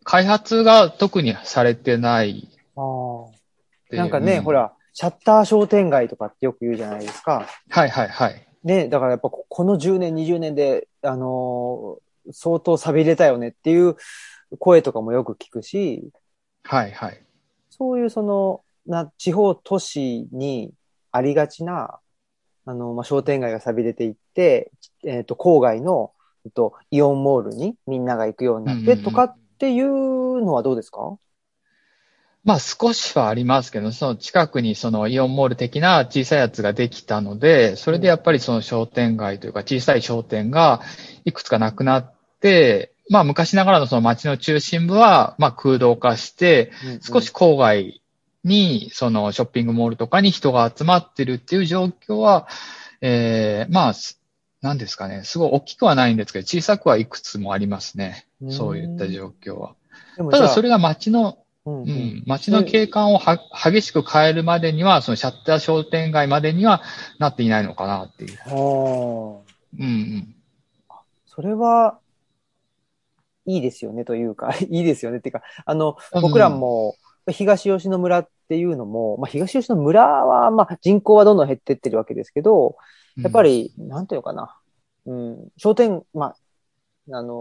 [0.03, 3.95] 開発が特にされてないああ。
[3.95, 7.47] なんかね、うんほら、シャッター商店街とかってよく言うじゃないですか。
[7.69, 8.47] はい、はい、はい。
[8.63, 13.95] ね、だからやっぱここの10年、20年で、あのー相当錆びれたよねっていう
[14.59, 16.11] 声とかもよく聞くし、
[16.63, 17.23] はい、はい。
[17.71, 20.71] そういうその、な、地方都市に
[21.11, 21.99] ありがちな、
[22.65, 24.71] あの、まあ、商店街が錆びれていって、
[25.03, 26.11] えっ、と、郊外の、
[26.45, 31.17] えっと、イオンモールにみんなが行くようになってうんうんうんとかっていうのはどうですか？
[32.43, 40.82] まあ少しはありますけど、その近くにそのイオンモール的な小さいやつができたので、それでやっぱりその商店街というか小さい商店が
[41.23, 48.01] いくつかなくなって、まあ昔ながらのその街の中心部はまあ空洞化して、少し郊外
[48.43, 52.47] にそのショッピングモールとかに人が集まってるっていう状況は、
[53.01, 54.19] ええまあ、す
[54.62, 58.27] 何ですかね、すごい大きくはないんですけど、小さくはいくつもありますね。
[58.41, 59.75] うんそういった状況は。
[60.32, 61.89] ただそれが街のうんううん。
[61.89, 66.82] ん、街の景観をは激しく変えるまでには、そのシャッター商店街までには
[67.19, 68.39] なっていないのかなっていう。
[68.45, 69.39] あー。
[69.80, 70.36] うんうん。
[71.26, 72.00] それは、
[73.45, 76.21] いいですよねというか、 いいですよねっていうか、あの、うん。
[76.21, 76.95] 僕らも、
[77.30, 82.76] 東吉野村っていうのも、まあ、東吉野村は、まあ、人口はどんどん減ってってるわけですけど、
[83.17, 84.58] やっぱり、なんていうのかな、
[85.06, 86.36] うん、商店、ま
[87.12, 87.34] あ、あの、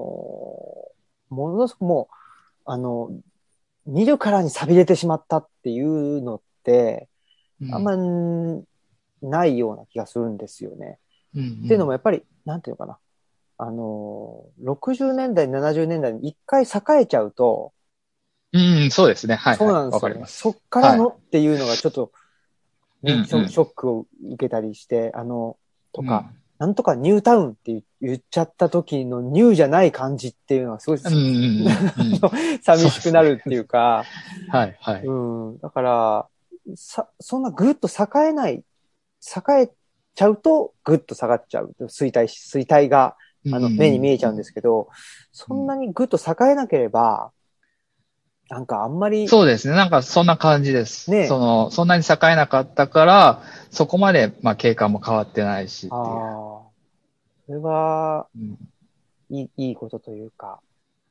[1.29, 2.15] ものすごくもう、
[2.67, 3.11] あの、
[3.87, 7.09] 見るからに錆びれてしまったっていうのって、
[7.61, 8.65] うん、あんまん
[9.23, 10.99] ないような気がするんですよね。
[11.35, 12.99] うん、っていうのもやっぱり、なんていうのかな。
[13.59, 17.73] あのー、60年代、70年代に一回栄えちゃうと、
[18.53, 19.37] うん、そうですね。
[19.37, 19.57] はい。
[19.57, 20.39] そうなんですよ、わかります。
[20.39, 22.13] そっからのっていうのがちょっと、
[23.03, 25.57] ねうんうんショックを受けたりして、あの、
[25.93, 32.61] とか、うんなんとかニュータウンって言言っちゃった時のニューじゃない感じっていうのはすごい、うん、うん、うん。
[32.63, 34.05] 寂しくなるっていうか、
[34.51, 35.03] はい、はい。
[35.05, 35.13] う
[35.53, 35.59] ん。
[35.59, 36.27] だから、
[36.77, 38.63] さ、そんなぐっと栄えない、栄
[39.63, 39.71] え
[40.15, 41.75] ちゃうとぐっと下がっちゃう。
[41.81, 43.17] 衰退し、衰退が、
[43.53, 44.89] あの、目に見えちゃうんですけど、
[45.33, 47.33] そんなにぐっと栄えなければ、
[48.51, 49.75] なんかあんまり、そうですね。
[49.77, 51.09] なんかそんな感じです。
[51.09, 55.87] ねその、そんなに栄えなかったから、そこまで、まあ、景観も変わってないし。
[55.93, 55.99] ああ、
[57.47, 58.59] それは、うん
[59.31, 60.61] いい、いいことというか、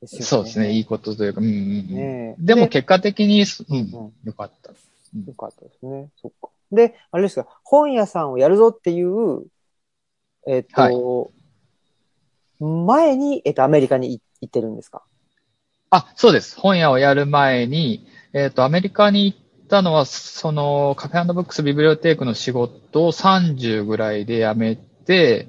[0.02, 0.08] ね。
[0.08, 0.74] そうですね。
[0.74, 4.72] いいことというか、うんうんうんねえでも結果的に、うんうん、よかった。
[4.72, 6.10] よかったですね。
[6.22, 6.50] そっか。
[6.74, 9.46] で、あれですか、本屋さんをやるぞっていう、
[10.46, 11.32] えっ、と、
[12.60, 15.04] 前に、えっ、と、アメリカにい行ってるんですか？
[15.92, 16.60] あ、そうです。
[16.60, 25.48] 本屋をやる前に、えっ、と、アメリカに行ったのは、その、カフェブックスビブリオテークの仕事を30ぐらいで辞めて、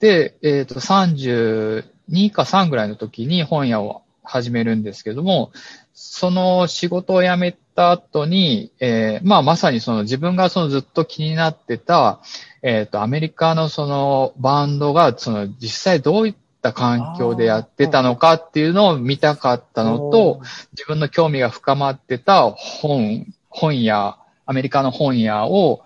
[0.00, 5.52] で、えっ、と、32か3ぐらいの時に本屋を始めるんですけども、
[5.92, 12.20] その仕事を辞めた後に、えーまあまさにその自分がそのずっと気になってた、
[12.62, 20.40] えっ、と、アメリカのそのバンドが、その実際どういった環境でやってたのかっていうのを見たかったのと、、
[20.72, 25.84] 自分の興味が深まってた本、本屋、アメリカの本屋を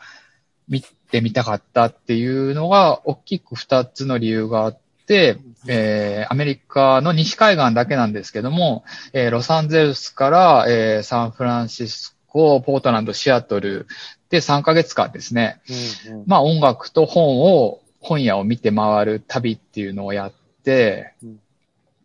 [0.69, 13.89] 見てみたかったっていうのが大きく二つの理由があって、えーアメリカの西海岸だけなんですけども、えーロサンゼルスから、えーサンフランシスコ、ポートランド、シアトル
[14.31, 15.61] で3ヶ月間ですね、
[16.07, 16.25] うんうん。
[16.27, 20.33] まあ音楽と本を、本屋を見て回る旅っていうのをやっ
[20.69, 21.41] てうん、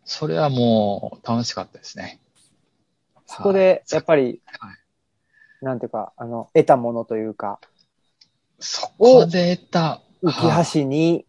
[0.04, 2.20] それはもう楽しかったですね。
[3.26, 5.64] そこで、やっぱり、はい。
[5.64, 7.58] なんていうか、あの、得たものというか、
[8.58, 10.30] そこで得た、浮
[10.64, 11.26] き橋に、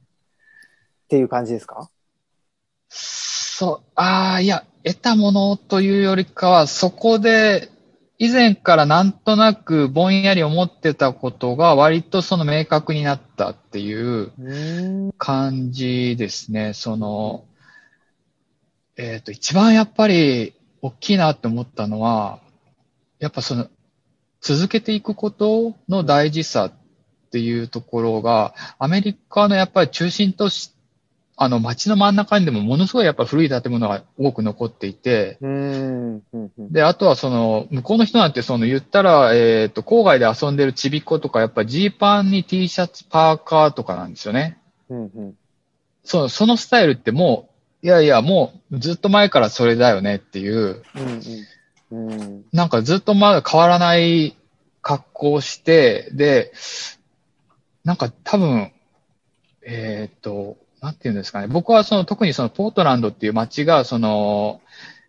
[1.05, 1.89] っていう感じですか？
[2.89, 7.69] そう、ああ、いや、得たものというよりかは、そこで、
[8.17, 15.11] 以前からなんとなくぼんやり思ってたことが割とその明確になったっていううん。
[15.17, 16.73] 感じですね。
[16.73, 17.45] その、
[18.95, 22.39] えっ、と、一番やっぱり大きいなって思ったのは、
[23.19, 23.67] やっぱその、
[24.39, 26.73] 続けていくことの大事さっ
[27.31, 30.74] ていうところが、アメリカのやっぱり中心都市っ
[31.37, 35.37] あの街の真ん中にでもものすごいやっぱ古い建物が多く残っていて。
[36.71, 44.57] で、あとはその、向こうの人なんてその言ったら、えっ、と、郊外で遊んでるちびっ子とか、やっぱジーパンに T シャツ、パーカーとかなんですよね。
[44.89, 45.03] うん。
[45.03, 45.35] うん。
[46.05, 47.49] そう、そのスタイルっても
[47.83, 50.83] う、いやいや、もうずっと前からそれだよねっていう、
[51.91, 52.09] うん。
[52.09, 52.45] うん。
[52.53, 54.37] なんかずっとまだ変わらない
[54.81, 56.53] 格好をして、で、
[57.83, 58.71] なんか多分、
[59.63, 61.47] えっ、と、なんていうんですかね。
[61.47, 64.61] 僕はその特にそのポートランドっていう街が、その、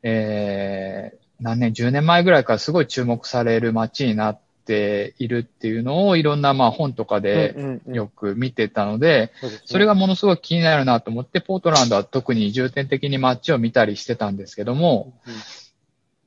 [0.02, 9.32] えー、何年、10年前ぐらいからすごい注目される街になっているっていうのをいろんなまあ本とかでよく見てたので、
[9.66, 15.12] それがものすごい気になるなと思って、ポートランドは特に重点的に街を見たりしてたんですけども、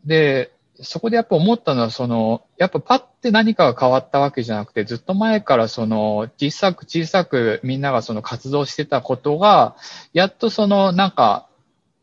[0.06, 9.75] で、そこでやっぱ思ったのは、その、やっぱパッて何かが変わったわけじゃなくて、ずっと前からその、小さく小さくみんながその活動してたことが、
[10.13, 11.47] やっとその、なんか、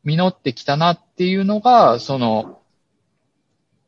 [0.04, 2.60] 実ってきたなっていうのが、その、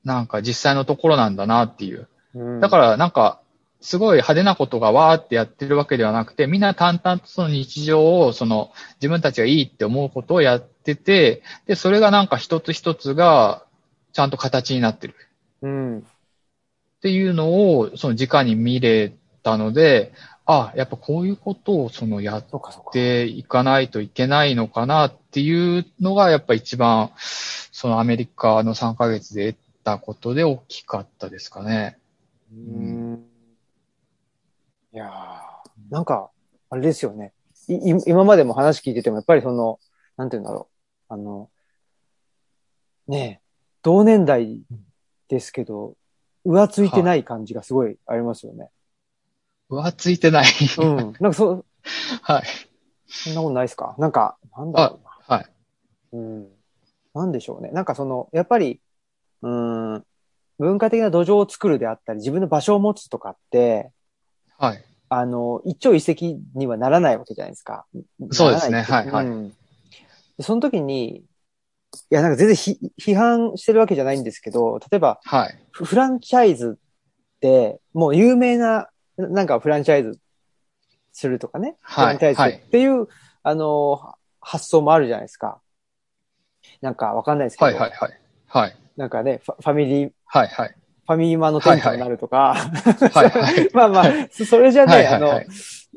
[0.05, 2.09] なんか実際のところなんだなっていう。
[2.35, 3.41] うんだからなんか、
[3.81, 13.63] すごい派手なことがわーってやってるわけではなくて、みんな淡々とその日常を、その自分たちがいいって思うことをやってて、で、それがなんか一つ一つが
[14.19, 15.15] ちゃんと形になってる
[15.63, 15.99] うん。
[16.01, 16.03] っ
[17.03, 19.13] ていうのを、その直に見れ
[19.45, 20.13] たので、
[20.45, 22.45] あ、やっぱこういうことをそのやっ。
[22.91, 31.97] ていかないといけないのかなっていうのが、やっぱ一番、そのアメリカの3ヶ月で得たことで大きかったですかね。
[32.53, 33.25] うん。
[34.93, 36.33] いやーなんか、
[36.71, 37.35] あれですよね。
[37.69, 39.79] い、い今までも話聞いてても、やっぱりその、
[40.17, 40.69] なんて言うんだろ
[41.09, 41.15] う。
[41.15, 41.51] あの、
[43.07, 43.48] ねえ、
[43.89, 44.61] 同年代
[45.29, 45.95] ですけど、
[46.45, 48.69] 浮ついてない感じがすごいありますよね。
[49.71, 50.47] 浮ついてない。
[50.77, 50.97] うん。
[51.21, 51.65] なんかそ、
[52.21, 52.43] はい。
[53.07, 53.95] そんなことないですか？
[53.97, 55.37] なんか、なんだろうな。
[55.37, 55.47] はい。
[56.13, 56.49] うん。
[57.15, 57.71] なんでしょうね。
[57.71, 58.83] なんかその、やっぱり、
[59.41, 60.07] うーん、
[60.59, 63.91] 文化的な土壌を作るであったり、自分の場所を持つとかって、
[64.59, 64.85] はい。
[65.09, 67.87] あの、一朝一夕にはならないわけじゃないですか。
[68.33, 71.25] そうですねならなはいうんでその時に、
[72.11, 75.59] いや、なんか全然ひ批判してるわけじゃないんですけど、例えば、はい。
[75.73, 80.19] フフランチャイズって、もう有名な、なんかフランチャイズ
[81.13, 81.77] するとかね。
[81.81, 83.09] はいフランチャイズっていう、
[83.43, 85.61] あの、発想もあるじゃないですか。
[86.81, 87.75] なんかわかんないですけど、はい。
[87.75, 87.91] はい。
[87.91, 88.21] はい。
[88.47, 88.77] はい。
[88.97, 90.49] なんかね、ファファミリー、はい。
[90.49, 90.75] はい。
[91.07, 93.31] ファミマの店長になるとか、はい。
[93.31, 93.71] はい。
[93.73, 95.47] まあまあ、そそれじゃね、はいはいあの、はい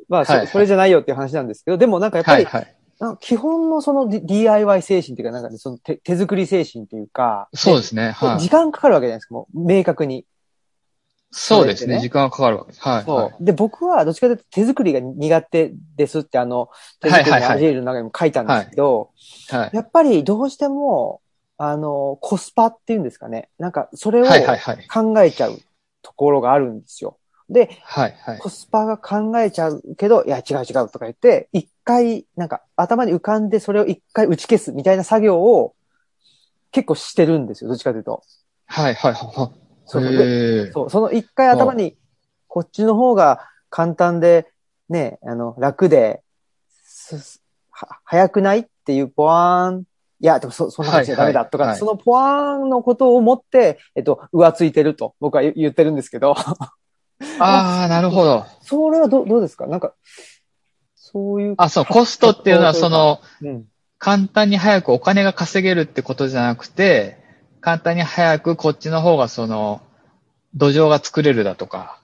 [0.08, 2.62] まあそ、はいはいそれじゃないよっていう話なんですけど、でもなんかやっぱり、はい。
[2.62, 2.76] はい。
[3.20, 8.12] 基本のその D- DIY 精神っていうか、なんかね、その手手作り精神っていうか、そうですね。
[8.12, 8.40] はい。
[8.40, 10.26] 時間かかるわけじゃないですか、もう明確に。
[11.32, 11.96] そうですね。
[11.96, 12.82] ね時間がかかるわけです。
[12.82, 13.04] はい。
[13.06, 13.18] そう。
[13.18, 19.12] はいで、僕はどっちかというと手作りが苦手ですって、あの、手作りのアジェールの中にも書いたんですけど、
[19.50, 19.70] はい。
[19.74, 21.22] やっぱりどうしても、
[21.58, 23.50] あの、コスパっていうんですかね。
[23.58, 24.26] なんか、それを。
[24.92, 25.58] 考えちゃう
[26.02, 27.18] ところがあるんですよ。
[27.50, 28.18] で、はい。
[28.22, 28.38] はい。
[28.40, 35.76] コスパが考えちゃうけど、いや、違う違うとか言って、一回、なんか頭に浮かんでそれを一回打ち消すみたいな作業を
[36.72, 37.70] 結構してるんですよ。
[37.70, 38.24] どっちかというと。
[38.66, 38.96] はい。
[38.96, 39.14] はい。
[39.14, 39.52] は
[39.86, 40.72] そうそう。
[40.74, 41.98] そう、その一回頭に、
[42.48, 44.48] こっちの方が簡単で、
[44.90, 46.22] ね、あの、楽で、
[46.70, 49.84] すは早くないっていうポワーン、
[50.22, 56.36] いや、でもそ、そんな感じじゃダメだとか、はいはいそのポワーンのことを思って、えっと、浮ついてると僕は言言ってるんですけど、
[57.40, 58.46] ああ、なるほど。
[58.62, 59.68] それはどどうですか？
[59.68, 59.94] なんか、
[61.12, 61.56] そういう。
[61.58, 63.66] あ、そう、コストっていうのは、その、うん。
[63.98, 67.18] 簡単に早くお金が稼げるってことじゃなくて、
[67.60, 69.82] 簡単に早くこっちの方がその、
[70.56, 72.00] 土壌が作れるだとか。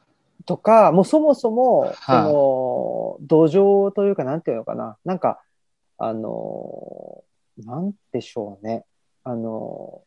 [0.46, 4.98] とか、もうそもそも、はいその、土壌というか、なんていうのかな。
[5.06, 5.42] なんか、
[5.98, 7.24] あの、
[7.66, 8.86] なんでしょうね。
[9.24, 10.04] あの、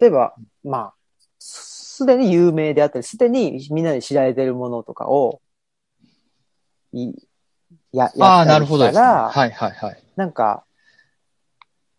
[0.00, 0.34] 例えば、
[0.64, 0.94] まあ、
[1.38, 5.40] すすでに有名であったり、すでにみんなに知られているものとかを、
[6.92, 7.14] い、
[7.92, 9.00] や、ああ、やったりなるほどですね。
[9.00, 10.02] したら、はいはいはい。
[10.16, 10.64] なんか、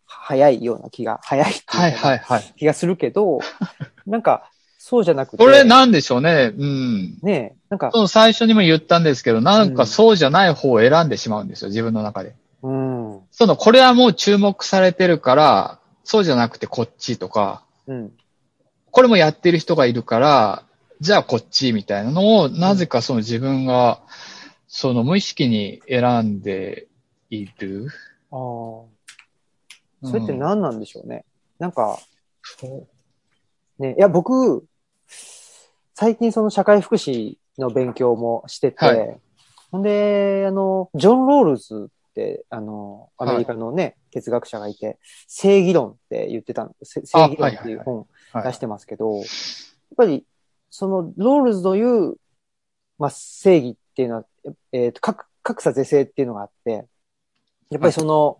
[0.06, 2.54] 早いような気が、早いっていうかはいはいはい。
[2.58, 3.40] 気がするけど、
[4.06, 6.54] なんか、そうじゃなくて、これなんでしょうね。
[6.58, 7.18] うん。
[7.22, 12.36] ねえ、なんか、その最初にも言ったんですけど、なんかそうじゃない方を選んでしまうんですよ、自分の中で。
[12.64, 18.12] うん、その、これはもう注目されてるから、そうじゃなくてこっちとか、うん、
[18.92, 20.64] これもやってる人がいるから、
[21.00, 24.00] じゃあこっちみたいなのを、なぜかその自分が、
[24.68, 26.88] その無意識に選んで
[27.30, 27.88] いる？
[28.32, 28.38] ああ。
[30.08, 31.26] それって何なんでしょうね？
[31.60, 32.00] なんか、
[33.80, 34.66] ね、いや、僕、
[35.96, 39.20] 最近その社会福祉の勉強もしてて、はい
[39.70, 44.98] ほんで、あの、ジョン・ロールズって、あの、アメリカのね、哲学者がいて、
[45.28, 46.72] 正義論って言ってた。
[46.82, 49.26] 正義論っていう本はい出してますけど、やっ
[49.96, 50.26] ぱり、
[50.72, 52.18] その、ロールズの言う、
[52.98, 54.26] まあ、正義っていうのは、
[54.72, 56.88] えっ、と、格格差是正っていうのがあって、
[57.70, 58.40] やっぱりその、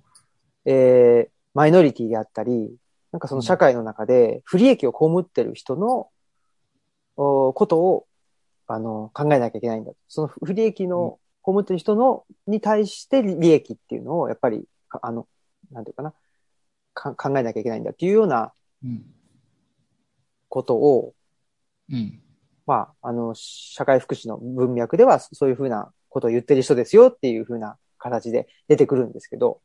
[0.66, 2.76] えーマイノリティであったり、
[3.12, 6.10] なんかその社会の中で不利益を被ってる人の、
[7.16, 8.06] おことを、
[8.68, 9.92] あの、考えなきゃいけないんだ。
[10.08, 15.28] その不利益の被ってる人の、に対して利益っていうのを、やっぱり、かあの、
[15.72, 16.14] なんていうかな、
[16.94, 18.54] か考えなきゃいけないんだっていうような
[18.84, 19.04] うん。
[20.48, 21.16] ことを、
[21.92, 22.22] うん。
[22.68, 29.60] まあ、あの、社会福祉の文脈ではそういうふうなことを言ってる人ですよっていうふうな形で出てくるんですけど、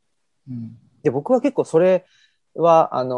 [0.49, 0.77] うん。
[1.03, 2.05] で、僕は結構それ
[2.55, 3.17] は、あの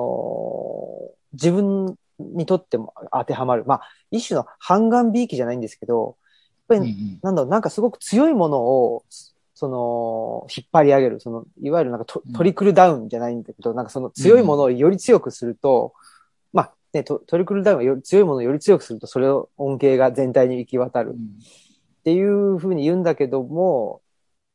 [1.11, 3.64] ー自分にとっても当てはまる。
[3.66, 6.16] まあ、一種の半眼美意気じゃないんですけど、
[6.68, 7.18] やっぱり、うん。
[7.22, 9.05] なんだろう、なんかすごく強いものを、
[9.55, 15.93] その、引っ張り上げる、その、いわゆるなんかトうんトリクルダウンじゃないんだけど、なんかその強いものをより強くすると、
[16.53, 21.16] まあ、ね、トトリクルダウンはより強いものをより強くすると、それを恩恵が全体に行き渡る
[22.05, 24.02] っていうふうに言うんだけども、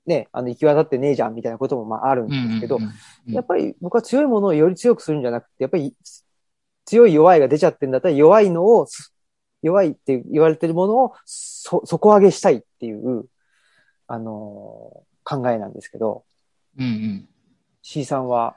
[0.05, 2.47] ね、あの、行き渡ってねえじゃんみたいなこともまああるんうん。
[2.49, 2.91] ですけど、うん
[3.33, 5.95] やっぱり僕は強いものをより強くするんじゃなくて、やっぱり
[6.85, 9.13] 強い弱いが出ちゃってんだったら弱いのを、す
[9.61, 13.25] 弱いって言われてるものをそ底上げしたいっていう、
[14.07, 16.23] あのー考えなんですけど、
[16.79, 17.29] うんうん。
[17.83, 18.55] C さんは、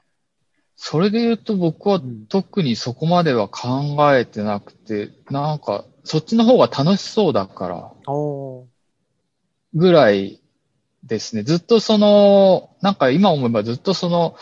[0.76, 2.26] それで言うと僕はうん。
[2.26, 8.71] 特にそこまでは考えてなくて、なんか、そっちの方が楽しそうだから、おー
[9.74, 10.40] ぐらい
[11.04, 11.42] ですね。
[11.42, 14.36] ずっとその、なんか今思えばずっとその、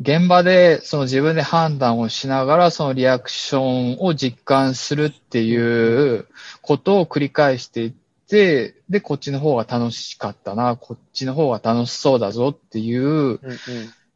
[0.00, 6.26] 現場でその自分で判断をしながらそのリアクションを実感するっていう
[6.62, 7.92] ことを繰り返していっ
[8.26, 13.38] て、で、こっちの方が楽しかったな、こっちの方が楽しそうだぞっていう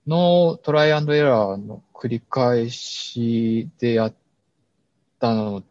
[0.07, 4.15] のトライアンドエラーの繰り返しでやっ
[5.21, 5.63] たの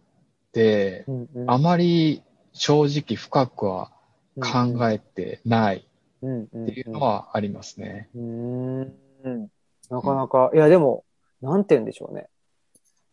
[0.54, 1.06] で、
[1.48, 2.22] あまり
[2.54, 3.92] 正直深くは
[4.40, 5.82] 考えてないっ
[6.66, 8.10] ていうのはありますね。
[8.16, 8.94] うん
[9.90, 11.04] なかなか、いやでも、
[11.42, 11.64] なん。
[11.66, 11.86] て言うん。
[11.86, 12.28] でしょうね。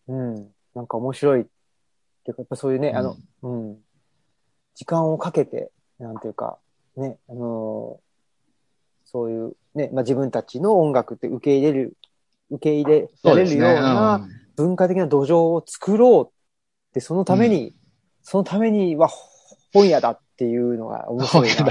[0.08, 0.52] うん。
[0.74, 0.86] なん。
[0.86, 1.40] か面白い。
[1.42, 3.78] っていうか、やっぱそういうね、あの、うん。
[4.74, 6.18] 時間をかけて、なん。
[6.18, 6.58] ていうか、
[6.96, 8.02] ね、あのー
[9.04, 11.96] そういう、ね、まあ、自分たちの音楽って受け入れる、
[12.50, 16.32] 受け入れられるような文化的な土壌を作ろう
[16.90, 17.74] って、そのために、
[18.22, 19.10] そのためには
[19.74, 21.54] 本屋だっていうのが面白いな。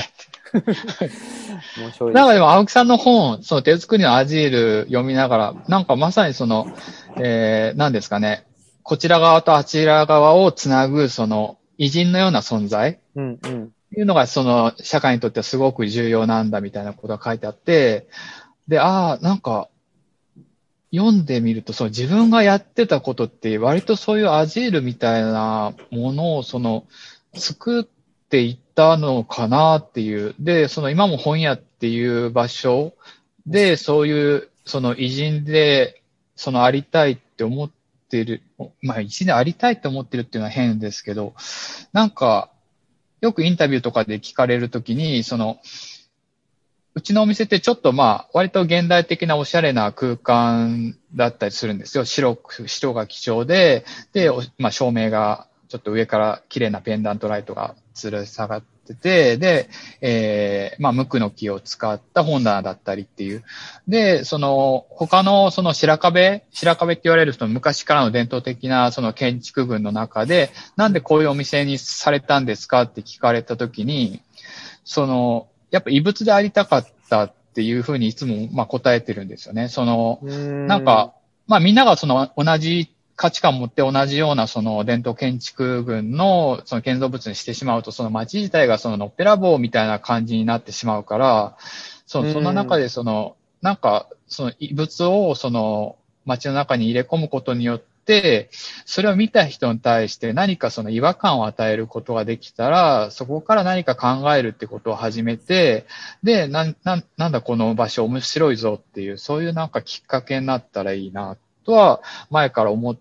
[1.78, 6.68] 面白いなんかでも青木さんの本、その手作りのアジール読みながら、なんかまさにその、
[7.18, 8.46] えー、何ですかね、
[8.84, 13.00] こちら側とあちら側をつなぐ、その、偉人のような存在。
[13.16, 13.64] うんうん。
[13.66, 18.08] っていうのが、その、社会にとってはすごく重要なんだみたいなことが書いてあって、
[18.70, 19.68] で、ああ、なんか、
[20.94, 26.86] 読んでみると、その自分がやってたことって、割とそういうアジールみたいなものを、その、
[27.34, 27.84] 作っ
[28.30, 30.36] ていったのかなっていう。
[30.40, 32.94] で、その今も本屋っていう場所
[33.46, 36.02] で、そういう、その偉人で、
[36.36, 37.72] そのありたいって思っ
[38.10, 38.42] てる、
[38.82, 41.34] まあ偉人でありたいって思ってるっていうのは変ですけど、
[41.94, 42.50] なんか、
[43.22, 45.60] よくインタビューとかで聞かれるときに、その、
[46.94, 52.04] うちのお店ってちょっとまあ、割と現代的なおしゃれな空間だったりするんですよ。
[52.04, 59.70] 白く、白が基調で、で、まあ照明がちょっと上から綺麗なペンダントライトが吊る下がってて、で、
[60.02, 63.46] えー、まあ、無垢の木を使った本棚だったりっていう。
[63.88, 74.22] で、その、他のその白壁、白壁って言われるその昔からの伝統的なその建築群の中で、なんでこういうお店にされたんですかって聞かれたときに、
[74.84, 79.70] その、やっぱ異物でありたかったっていうふうにいつもまあ答えてるんですよね。
[79.70, 80.36] その、な
[80.68, 81.14] なんか、、
[81.48, 91.56] まあみんながその同じ価値観を持って同じようなその伝統建築群のその建造物にしてしまうと、その街自体がそののっぺらぼうみたいな感じになってしまうから、
[92.08, 98.50] そのその中でその、なんかその異物をその街の中に入れ込むことによって、
[98.86, 105.86] それを見た人に対して何かその違和感を与えることができたら、そこから何か考えるってことを始めて、
[106.24, 112.02] で、なん、なん、なんだこの場所面白いぞっていう、そういうなんかきっかけになったらいいな、とは
[112.32, 112.98] 前から思っ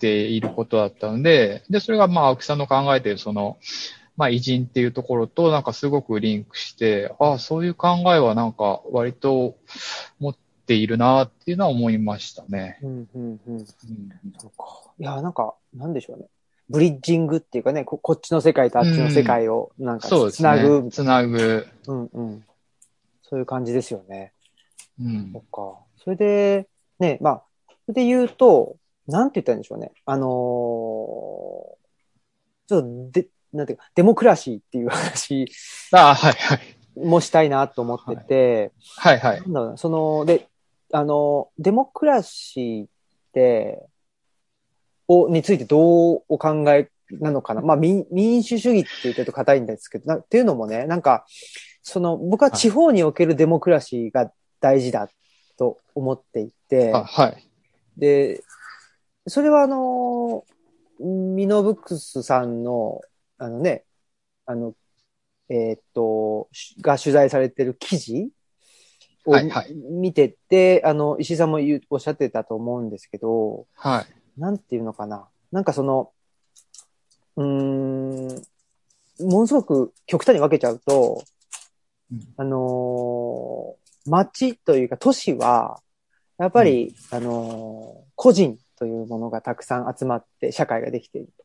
[0.00, 3.58] ていることだったので、で、それがまあ青木さんの考えているその、
[4.16, 9.56] まあ偉人っていうところとなんかすごくリンクして、ああ、そういう考えはなんか割と
[10.18, 10.36] 持っ
[10.66, 12.78] ているなっていうのは思いましたね。
[12.82, 13.56] うんうんうん。
[13.58, 13.66] うん
[14.38, 14.90] そうか。
[14.98, 16.26] いや、なんか、なんでしょうね。
[16.70, 20.08] ブリッジングっていうかね、ここっちの世界とあっちの世界をなんか。
[20.08, 20.88] つなぐ。
[20.90, 21.66] つなぐ。
[21.88, 22.44] うんうん。
[23.22, 24.32] そういう感じですよね。
[25.00, 25.42] うんそっ。
[25.50, 25.78] か。
[26.04, 26.68] それで、
[27.00, 28.76] ね、まあ、それで言うと、
[29.10, 29.92] なんて言ったらいいんでしょうね。
[30.06, 31.80] あのー
[32.70, 35.46] ちょっと、で、なんていうか、デモクラシーっていう話
[35.90, 36.60] ああ、はいはい。
[36.96, 39.40] もしたいなと思ってて、はいはい。
[39.40, 40.48] なんだろうな、その、で、
[40.92, 42.88] あの、デモクラシーっ
[43.32, 43.84] て、
[45.08, 47.60] を、についてどうお考えなのかな。
[47.60, 51.26] まあ、民民主主義って言ってると硬いんですけど、なっていうのもね、なんか、
[51.82, 54.30] その、僕は地方におけるデモクラシーが
[54.60, 55.08] 大事だ
[55.58, 57.50] と思っていて、あはい。
[57.96, 58.44] で、
[59.30, 60.44] それはあの、
[60.98, 63.00] ミノブックスさんの、
[63.38, 63.84] あのね、
[64.44, 64.74] あの、
[65.48, 68.28] えーっと、しが取材されてる記事
[69.24, 74.40] をはいはい見てて、あの、石井さんも言うおっしゃってたと思うんですけど、はい。
[74.40, 75.28] なんていうのかな。
[75.52, 76.12] なんかその、
[77.36, 78.28] うーん、
[79.20, 81.22] ものすごく極端に分けちゃうと、
[82.12, 85.80] うんあのー町というか都市は、
[86.38, 91.44] やっぱり、あのー個人というものがたくさん集まって社会ができていると。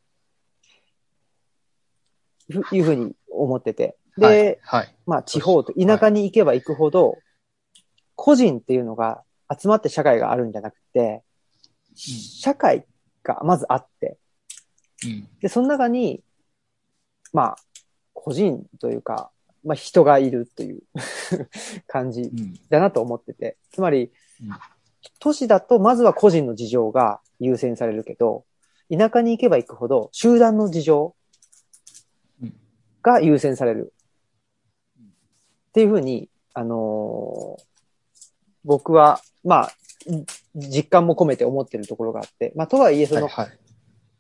[2.64, 3.98] ふいうふうに思ってて。
[4.18, 4.26] で、
[4.64, 4.84] はい。
[4.84, 4.96] はい。
[5.06, 7.18] まあ地方と田舎に行けば行くほど、
[8.16, 9.24] 個人っていうのが
[9.54, 11.24] 集まって社会があるんじゃなくて、
[11.96, 12.86] 社会
[13.22, 14.18] がまずあって、
[15.04, 15.28] うん。
[15.42, 16.24] で、その中に、
[17.34, 17.56] まあ、
[18.14, 19.30] 個人というか、
[19.66, 20.84] まあ人がいるという
[21.88, 22.54] 感じうん。
[22.70, 23.58] だなと思ってて。
[23.72, 24.50] つまりうん、
[25.20, 28.46] 都市だとまずは個人の事情が優先されるけど、
[28.92, 31.16] 田舎に行けば行くほど集団の事情
[32.42, 32.54] うん
[33.02, 33.94] が優先される。
[35.00, 35.10] うんっ
[35.74, 37.76] ていうふうに、あのー
[38.66, 39.72] 僕は、まあ、
[40.56, 43.58] 実感も込めて思ってるところがあって、まあ、とはいえ、その、はいはい。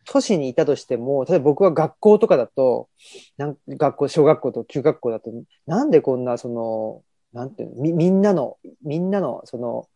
[0.07, 2.89] 都市にいたとしても、例えば僕は学校とかだと、
[3.37, 5.31] なん学校、小学校と中学校だと、
[5.65, 7.01] なんでこんな、その、
[7.33, 9.87] なんていうの、み、みんなの、みんなの、その、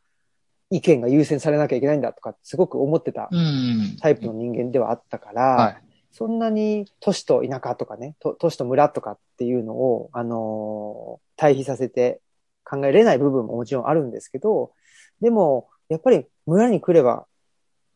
[0.70, 3.98] 意見が優先されなきゃいけないんだとか、すごく思ってたうん。
[4.00, 5.78] タイプの人間ではあったから、はい。
[6.12, 12.20] そんなに都市と田舎とかね、と都市と村とかっていうのを、あのー対比させて
[12.66, 14.74] 考えれない部分ももちろんあるんですけど、
[15.22, 17.26] でも、やっぱり村に来れば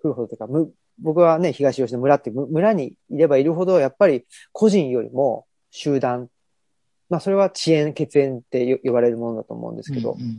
[0.01, 6.29] 来るほどというか、む僕はね、東吉野村って村にいればいるほど、やっぱり個人よりも集団、
[7.09, 10.29] まあそれは遅延、血縁ってよ呼ばれるものだと思うんですけど、うんうん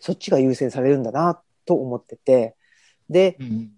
[0.00, 2.56] そっちが優先されるんだなと思ってて、
[3.08, 3.70] で、うんうん。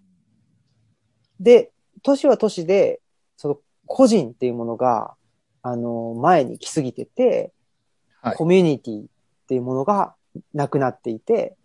[1.39, 1.73] で、
[2.03, 3.01] 都市は都市で、
[3.37, 5.15] その個人っていうものが、
[5.63, 7.53] あの、前に来すぎてて、
[8.23, 9.05] はいコミュニティっ
[9.49, 10.15] ていうものが
[10.53, 11.57] なくなっていて、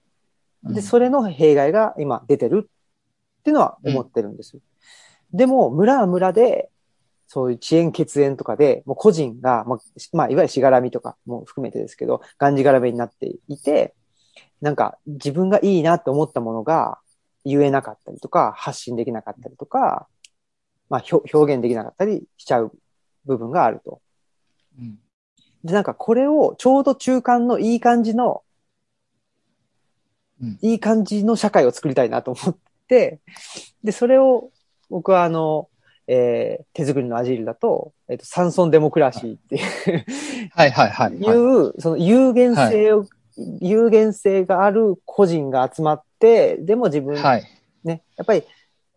[0.63, 2.69] で、うんそれの弊害が今出てる
[3.39, 4.57] っていうのは思ってるんです。
[5.34, 6.69] でも、村は村で、
[7.28, 13.95] そういう遅延血縁とかで、もう個人が、まあ、しまあ、いわゆるしがらみとかも含めてですけど、がんじがらめになっていて、
[14.66, 16.97] なんか自分がいいなって思ったものが
[17.45, 20.07] 言えなかったりとか、発信できなかったりとか、
[20.89, 22.72] まあ、ひょ表現できなかったりしちゃう
[23.26, 24.01] 部分があると。
[24.80, 24.97] うん
[25.63, 28.41] で、なんかこれをちょうど中間のいい感じの、
[30.41, 32.57] うんいい感じの社会を作りたいなと思っ
[32.88, 33.20] て、
[33.84, 34.49] で、それを
[34.89, 35.70] 僕はあの、
[36.07, 40.05] えー手作りのアジールだと、えっ、と、サンソンデモクラシーっていう、
[40.51, 41.18] はいはいはい。
[41.18, 41.38] いはい。
[41.38, 43.05] う、その有限性を、
[43.38, 47.43] 有限性がある個人が集まって、でも自分、はい。
[47.83, 48.43] ね、やっぱり、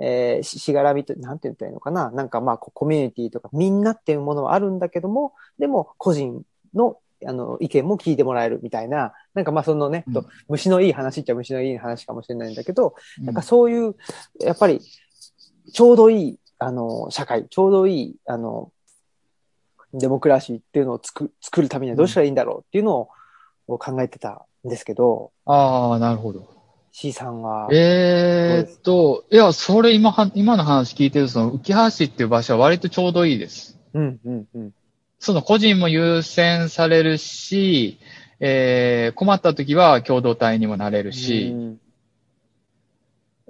[0.01, 2.11] えーししがらみと、なんて言ったらいいのかな。
[2.11, 6.43] なんかまあ、こコミュニティとか、みんなっていうものはあるんだけども、でも、個人
[6.74, 10.14] の、あの、意見も聞いてもらえるみたいな、なんかまあ、そのね、うん。
[10.14, 13.26] と虫のいい話っちゃ虫のいい話かもしれないんだけど、うん。
[13.26, 13.97] なんかそういう、
[14.41, 14.80] やっぱり、
[15.72, 18.70] ちょうどいい、あの、社会、ちょうどいい、あの、
[19.95, 23.09] デモクラシーっていうのを作作るためにはどうしたらいいんだろうっていうのを
[23.77, 26.49] 考えてたんですけど、ああ、なるほど。
[26.93, 33.79] C さんは、えーっと、いや、それ今は、今の話聞いてるその浮橋っていう場所は割とちょうどいいです。
[33.93, 34.73] うん、うん、うん。
[35.19, 37.99] その個人も優先されるし、
[38.41, 41.81] えー、困った時は共同体にもなれるし、うん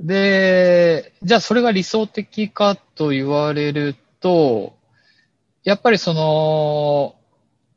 [0.01, 4.77] で、じゃあそれが理想的かと言われると、
[5.64, 7.16] やっぱりその、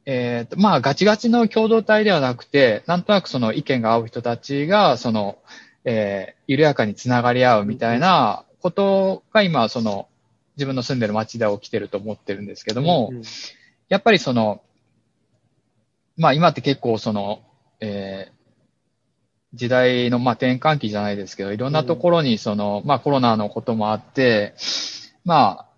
[0.06, 5.38] えーと、まあガチガチの共同体ではなくて、なんとなくその意見が合う人たちが、その、
[5.86, 10.10] えー緩やかにつながり合うみたいなことが今、その、
[10.58, 13.22] 自分の住んでる街では起きてると思ってるんですけども、うん。
[13.88, 14.62] やっぱりその、
[16.18, 17.42] まあ今って結構その、
[17.80, 18.42] えー
[19.54, 24.56] 時代のまあ転換期じゃないですけど、いろんなところにその、まあコロナのこともあって、
[25.26, 25.71] まあ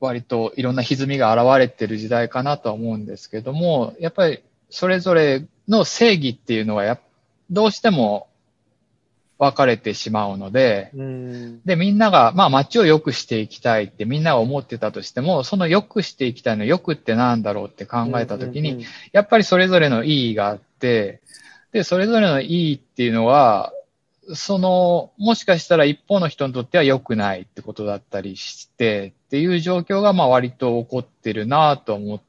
[0.00, 6.98] 割といろんな歪みが現れてる時代かなとは思うんですけども、やっぱりそれぞれの正義っていうのはや、
[7.50, 8.28] どうしても
[9.38, 11.60] 分かれてしまうので、うん。
[11.64, 21.20] で、みんなが、まあ街を良くしていきたいってみんなが思ってたとしても、その良くしていきたいの良くってなんだろうって考えたときに、やっぱりそれぞれの意義があって、
[21.72, 23.72] で、それぞれの意義っていうのは、
[24.34, 32.20] その、もしかしたら一方の人にとっては良くないってことだったりして、っていう状況がまあ割と起こってるなと思っ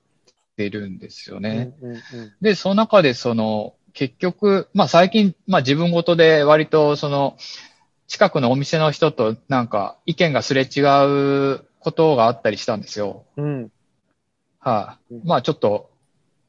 [0.55, 1.73] てるんですよね。
[1.81, 2.01] うんうんうん
[2.39, 7.37] で、その中でその、結局、まあ最近、まあ自分ごとで割とその、
[8.05, 10.81] 近くのお店の人となんか意見がすれ違
[11.55, 13.23] うことがあったりしたんですよ。
[13.35, 13.71] うん。
[14.59, 15.89] はい、うんまあちょっと、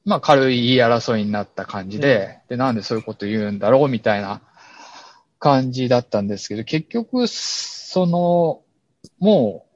[0.05, 4.43] まあ軽い言い争いになった感じで、で、なんでそういうこと言うんだろうみたいな
[5.39, 8.61] 感じだったんですけど、結局、その、
[9.19, 9.72] もう、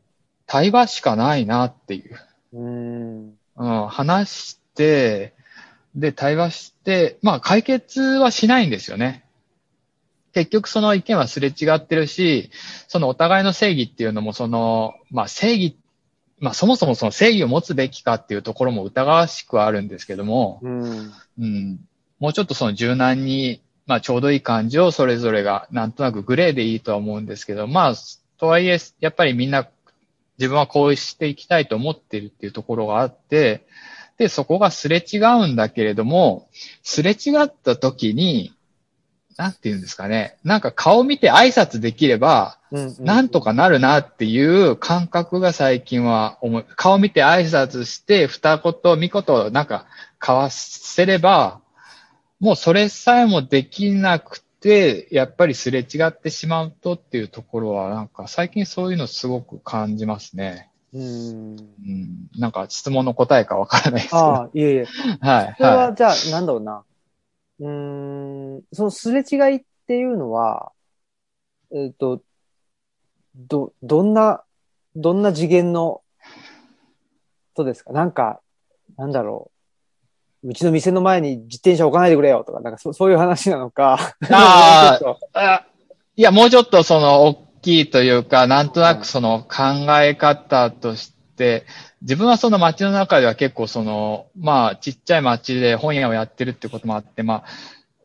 [0.47, 2.19] 対話しかないなっていう。
[2.53, 3.35] うん。
[3.57, 5.35] うん、話して、
[5.95, 9.25] で、対話して、まあ解決はしないんですよね。
[10.35, 12.51] 結局その意見はすれ違ってるし、
[12.89, 15.77] そのお互いの正義っていうのもその、まあ正義、
[16.39, 21.13] まあそもそもその正義を持つべきかっていうところも疑わしくはあるんですけども、うん。
[21.39, 21.81] うん、
[22.19, 27.95] もうちょっとその柔軟に、まあちょうどいい感じをそれぞれがなんとなくグレーでいいとは思うんですけど、まあ、
[28.37, 29.67] とはいえ、やっぱりみんな
[30.39, 33.67] 自分はこうしていきたいと思ってるっていうところがあって、
[34.19, 36.49] で、そこがすれ違うんだけれども、
[36.83, 38.53] すれ違った時に、
[39.37, 40.39] なんて言うんですかね。
[40.45, 42.97] なんか顔見て挨拶できれば、うん。
[43.01, 46.67] なんとかなるなっていう感覚が最近は思う。
[46.77, 49.87] 顔見て挨拶して、二言、三言、なんか
[50.21, 51.61] 交わせれば、
[52.41, 60.71] もうそれさえもできなくて、やっぱりすれ違ってしまうとっていうところは、なんか最近そういうのすごく感じますね。
[60.93, 61.57] うん。
[61.57, 62.29] うん。
[62.39, 64.19] なんか質問の答えかわからないですけど。
[64.19, 64.87] ああ、いえいえ。
[65.21, 65.55] はい。
[65.57, 66.85] それは、はじゃあ、なんだろうな。
[67.61, 70.73] うーん、そのすれ違いっていうのは、
[71.73, 72.23] えっ、と、
[73.35, 74.45] ど、どんな、
[74.95, 76.03] どんな次元の、
[77.55, 77.93] とですか？
[77.93, 78.41] なんか、
[78.97, 79.56] なんだろう。
[80.47, 84.15] うちの店の前に自転車置かないでくれよとか、なんかそそういう話なのか。
[84.31, 84.99] あ
[85.35, 85.65] あ
[86.17, 91.67] いや、もうちょっとその、大きいというか、なんとなくその考え方として、
[92.03, 97.45] 自分はその街の中では結構その、まあ、ちっちゃい街で本屋をやってるってこともあって、まあ、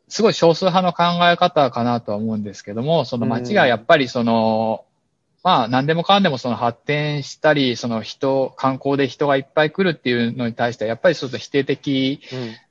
[0.09, 4.83] すごい少数派の考え方かなとは思うんですけども、その街がやっぱりその、
[5.43, 12.21] まあ、何でもかんでもその発展したり、その人、観光で人がいっぱい来るっていうのに対しては、やっぱりちょっと否定的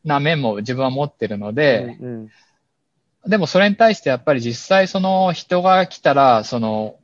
[0.05, 2.31] な面も自分は持ってるので、うんうん。
[3.31, 6.97] でもそれに対してやっぱり実際その人が来たら、その、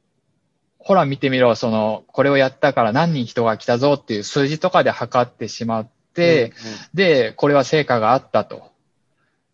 [0.79, 6.53] ほら見てみろ、その、これをやったから何人人が来たぞっていう数字とかで測ってしまって、、
[6.95, 8.71] で、これは成果があったと。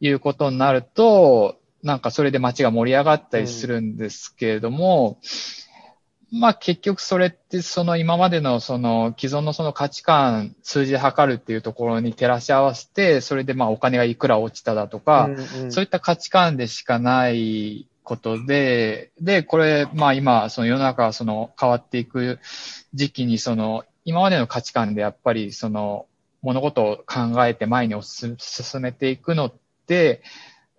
[0.02, 5.18] いうことになると、なんかそれで街が盛り上がったりするんですけれども、
[6.32, 22.38] まあ結局それってその今までのその既存のその価値観、数字で測るっていうところに照らし合わせて、それでまあお金がいくら落ちただとか、うんうんそういった価値観でしかないことで、で、これ、まあ今、その世の中がその変わっていく
[22.94, 26.06] 時期に、その、今までの価値観でやっぱりその、
[26.40, 28.36] 物事を考えて前に進
[28.80, 29.52] めていくのっ
[29.86, 30.22] て、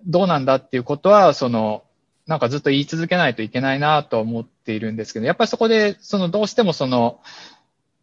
[0.06, 1.84] どうなんだっていうことは、その、
[2.28, 7.20] なんかずっと言い続けないといけないなと思っているんですけど、やっぱりそこで、その、どうしてもその、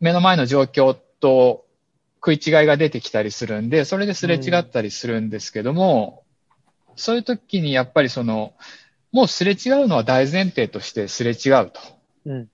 [0.01, 1.65] 目の前の状況と
[2.17, 6.23] 食い違いが出てきたりするんで、それですれ違ったりするんですけども、
[6.97, 8.53] そういう時にやっぱりその、
[9.13, 11.81] もうすれ違うのは大前提としてすれ違うと。
[12.27, 12.49] うん。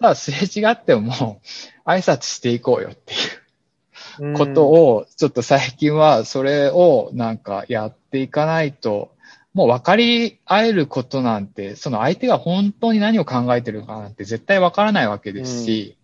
[0.00, 1.40] ただすれ違ってもも
[1.86, 4.28] う挨拶していこうよっていう。
[4.28, 4.34] うん。
[4.34, 9.12] ことを、ちょっと最近はそれをなんかやっていかないと、
[9.54, 15.96] もう分かり合えることなんて、その相手が本当に何を考えてるかなんて絶対分からないわけですし、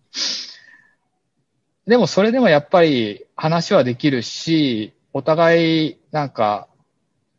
[1.87, 6.67] でもそれでもやっぱり話はできるし、お互いなんか、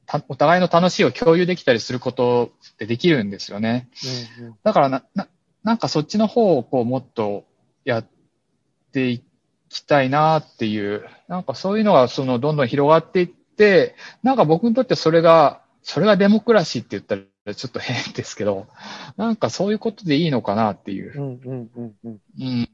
[0.07, 3.89] たお互いの楽しいを共有できたりすることってできるんですよね。
[4.39, 5.29] うんうんだからな、な、
[5.65, 7.45] なんかそっちの方をこうもっと
[7.85, 8.07] やっ
[8.93, 9.25] てい
[9.69, 17.15] きたいなっていう、なんかそういうのがそのどんどん広がっていって、なんか僕にとってそれが、それがデモクラシーって言った
[17.45, 18.67] らちょっと変ですけど、
[19.17, 21.21] なんかそういうことでいいのかなっていうう。
[21.21, 22.69] んうんうんうんうん。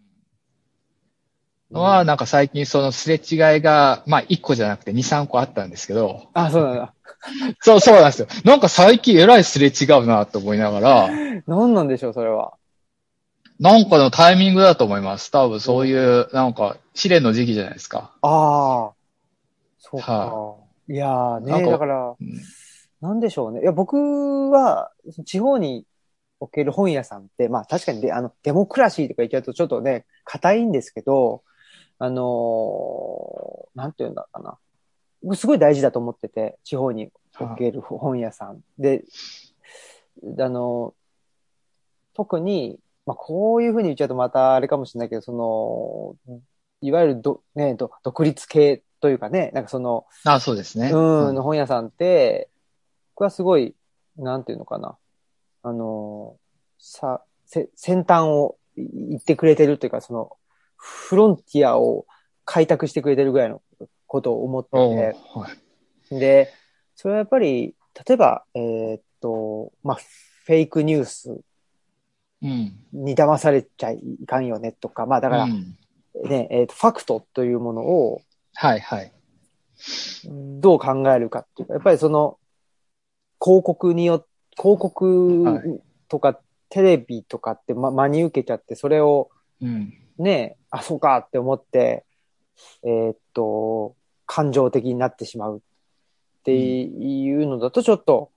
[1.71, 6.95] のは、なんか最近そのすれ違いが、まあ1個じゃなくて2、3個あったんですけど、あ、そうなんだ。
[7.61, 8.29] そうそうなんですよ。
[8.45, 11.11] なんか最近えらいすれ違うなと思いながら、
[11.47, 12.55] 何なんでしょう、それは。
[13.61, 15.31] なんかのタイミングだと思います。
[15.31, 18.13] 多分そういう、なんか試練の時期じゃないですか。
[18.23, 18.93] ああ。
[19.79, 20.13] そうか。
[20.19, 20.57] は
[20.89, 22.41] いやーね、なんかだから、うん
[23.03, 23.61] なんでしょうね。
[23.63, 23.97] いや、僕
[24.51, 24.93] は、
[25.25, 25.85] 地方に
[26.39, 31.43] おける本屋さんって、まあ確かにで、あの、デモクラシーとか言っちゃうとちょっとね、硬いんですけど、
[31.99, 34.57] あのーなんていうんだかな。
[35.23, 38.61] 僕すごい大事だと思ってて、地方における本屋さん。
[38.79, 39.05] で、
[40.39, 40.95] あの、
[42.15, 46.41] 特に、まあこういうふうに言っちゃうとまたあれかもしれないけど、その、
[46.81, 50.91] いわゆるど、ね、ど独立系というかね、なんかその、あ、そうですね。
[50.93, 52.49] うん、の本屋さんって、
[53.23, 53.77] 僕はすごい、
[54.17, 54.97] なんていうのかな。
[55.63, 56.37] あの、
[56.77, 60.37] さ、せ、先端をい行ってくれてるというか、その、
[60.77, 62.05] フロンティアを
[62.45, 63.63] 開拓してくれてるぐらいの
[64.09, 65.49] ことを思ってて、は
[66.11, 66.19] い。
[66.19, 66.53] で、
[66.97, 67.77] それはやっぱり、
[68.09, 69.99] 例えば、えーっと、まあ、
[70.45, 71.41] フェイクニュース
[72.43, 72.77] うん。
[72.93, 75.77] に騙されちゃいかんよねとか、まあだからうん
[76.29, 78.21] ね、えーっと、ファクトというものを
[78.55, 79.13] はいはい。
[80.61, 82.39] どう考えるかっていうか、やっぱりその、
[83.43, 84.27] 広告によ
[84.57, 85.63] 広告は
[86.09, 86.39] とか
[86.69, 89.31] テレビとかって、ま、真に受けちゃって、それを
[89.61, 89.95] うん。
[90.19, 92.05] ね、あ、そうかって思って、
[92.83, 93.95] えーっと、
[94.27, 98.31] 感情的になってしまうっていうのだとちょっと、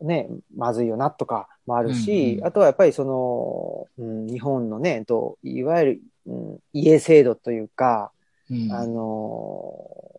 [0.00, 8.12] ね、まずいよなとかもあるし、うんうんあとはやっぱりその、うん、日本のね、といわゆる、うん、家制度というか、
[8.50, 10.14] うんあのー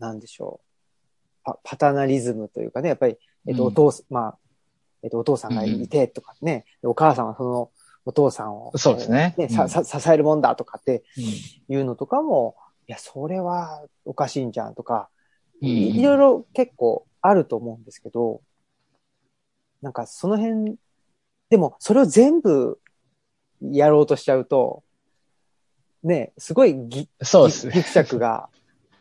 [0.00, 0.66] なんでしょう。
[1.44, 4.38] パパタナリズムというかね、やっぱり、えっと、うんお父す、まあ、
[5.02, 7.70] えっと、お父さんがいてとかね、でお母さんはその
[8.04, 15.08] お父さんを、そうですねね、うんささ支えるもんだとかってうんいうのとかも、いや、それはおかしいんじゃんとか、
[15.62, 18.42] うんいいろいろ結構あると思うんですけど、
[19.80, 20.76] なんかその辺、
[21.50, 22.78] でもそれを全部
[23.60, 24.82] やろうとしちゃうと、
[26.02, 27.72] ね、すごいぎそうですね。
[27.72, 28.48] ぎぎくしゃくが、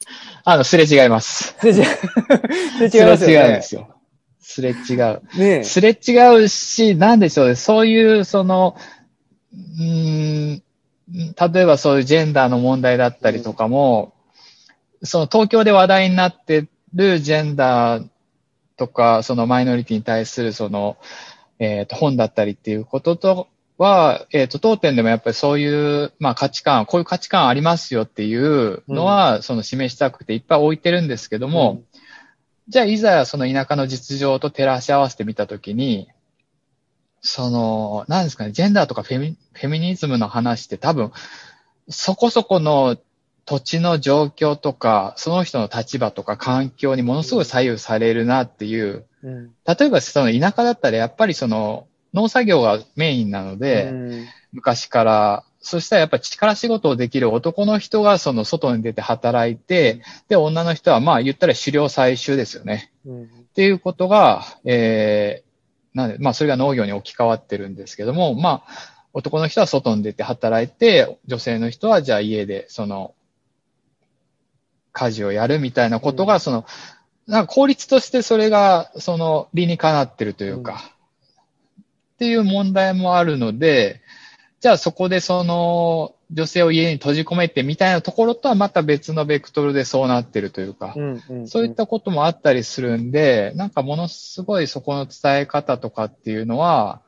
[0.44, 1.56] あの、すれ違います。
[1.60, 1.86] すれ違う。
[2.90, 3.56] すれ違いますすれ違うんよね。
[3.56, 3.93] ですよ。
[4.44, 5.22] すれ違う。
[5.38, 7.56] ねすれ違うし、なんでしょうね。
[7.56, 8.76] そういう、その、
[9.54, 10.64] うーん、
[11.54, 14.14] 例えばそういうジェンダーの問題だったりとかも、
[15.02, 18.08] その東京で話題になってるジェンダー
[18.78, 20.98] とか、そのマイノリティに対するその、
[21.60, 31.82] えっ、と、本だったりっていうこととは、えっ、と、当店でもやっぱりそういう、まあ価値観、こういう価値観ありますよっていうのは、その示したくていっぱい置いてるんですけども、
[32.68, 36.08] じゃあ、いざその田舎の実情と照らし合わせてみたときに、
[37.22, 41.12] その、なんですかね、ジェンダーとかフェミフェミニズムの話って多分、
[41.90, 42.98] そこそこの
[43.46, 49.52] 土地の状況とか、その人の立場とか環境にものすごい左右されるなっていう、うん。
[49.66, 62.92] 例えばその田舎だったらやっぱりその農作業がメインなので、うん昔から、そしたらやっぱ力仕事をできる男の人がその外に出て働いて、で、女の人はまあ言ったら狩猟採集ですよね。
[63.06, 63.24] うん。
[63.24, 73.16] っていうことが、えー、なんで、まあそれが農業に置き換わってるんですけども、まあ男の人は外に出て働いて、女性の人はじゃあ家でその、
[74.92, 76.40] 家事をやるみたいなことが、うん。
[76.42, 76.66] その、
[77.26, 80.92] なんか効率としてそれが、その理にかなってるというか、
[81.80, 84.02] っていう問題もあるので、
[84.64, 97.02] じゃあそこでその女性を家に閉じ込めてみたいなところとはまた別のベクトルでそうなってるというか、うんうんそういったこともあったりするんで、なんかものすごいそこの伝え方とかっていうのは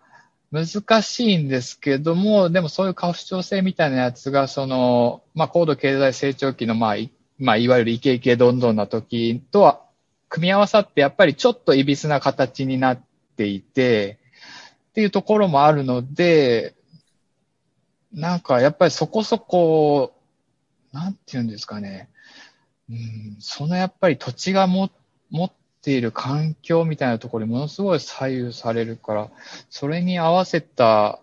[0.51, 9.81] 難しいんですけども、でもそういう過不調性みたいなやつが、その、まあ高度経済成長期のまあ、いまあいわゆるイケイケどんどんな時とは
[10.27, 13.01] 組み合わさってやっぱりちょっと歪な形になっ
[13.37, 14.19] ていて、
[14.89, 16.74] っていうところもあるので、
[18.15, 20.13] なんかやっぱりそこそこ、
[20.93, 22.09] なんていうんですかね。
[22.89, 24.89] うん、そのやっぱり土地がも
[25.29, 25.51] 持っ
[25.81, 29.29] ている環境みたいなところにものすごい左右されるから、
[29.69, 31.19] それに合わせた、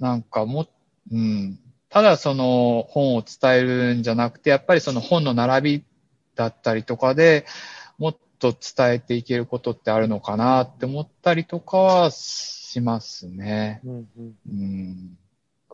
[0.00, 0.66] なんかも、
[1.12, 5.84] うん、ただその本を伝えるんじゃなくて、やっぱりその本の並び
[6.34, 7.46] だったりとかで
[7.98, 13.80] もっと伝えていけることってあるのかなって思ったりとかはしますね。
[13.84, 15.18] うんうんうん。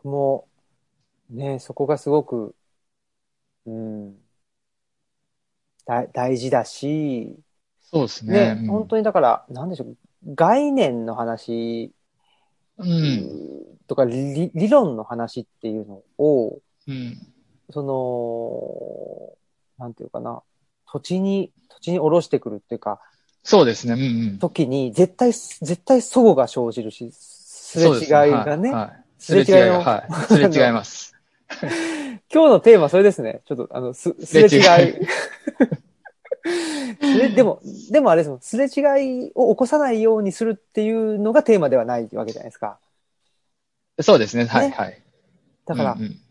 [0.01, 0.47] 僕も、
[1.29, 2.55] ね、そこがすごく、
[3.65, 4.15] うん、
[5.85, 7.35] だ大事だし、
[7.81, 8.55] そうですね。
[8.55, 9.97] ね、本当にだから、なんでしょう、
[10.35, 11.91] 概念の話、
[12.77, 13.27] うん。
[13.87, 17.17] とか理理論の話っていうのを、うん。
[17.71, 17.83] そ
[19.77, 20.41] の、なんていうかな、
[20.85, 23.01] 土地に、土地に下ろしてくるっていうか、
[23.43, 23.93] そうですね。
[23.93, 24.39] うんうん。
[24.39, 28.71] 時に、絶対、絶対齟齬が生じるし、すれ違いがね。
[28.71, 30.13] はいはいすれ違いのが、はい。
[30.27, 31.15] すれ違います。
[32.33, 33.41] 今日のテーマそれですね。
[33.45, 34.49] ちょっと、あの、す、すれ違い。
[37.01, 37.61] すれでも、
[37.91, 42.79] でもあれですもん、すれ違いを起こさないようにするっていうのがテーマではないわけじゃないですか。
[44.01, 44.45] そうですね。
[44.45, 45.01] はい、はい。
[45.65, 46.21] だから、うんうん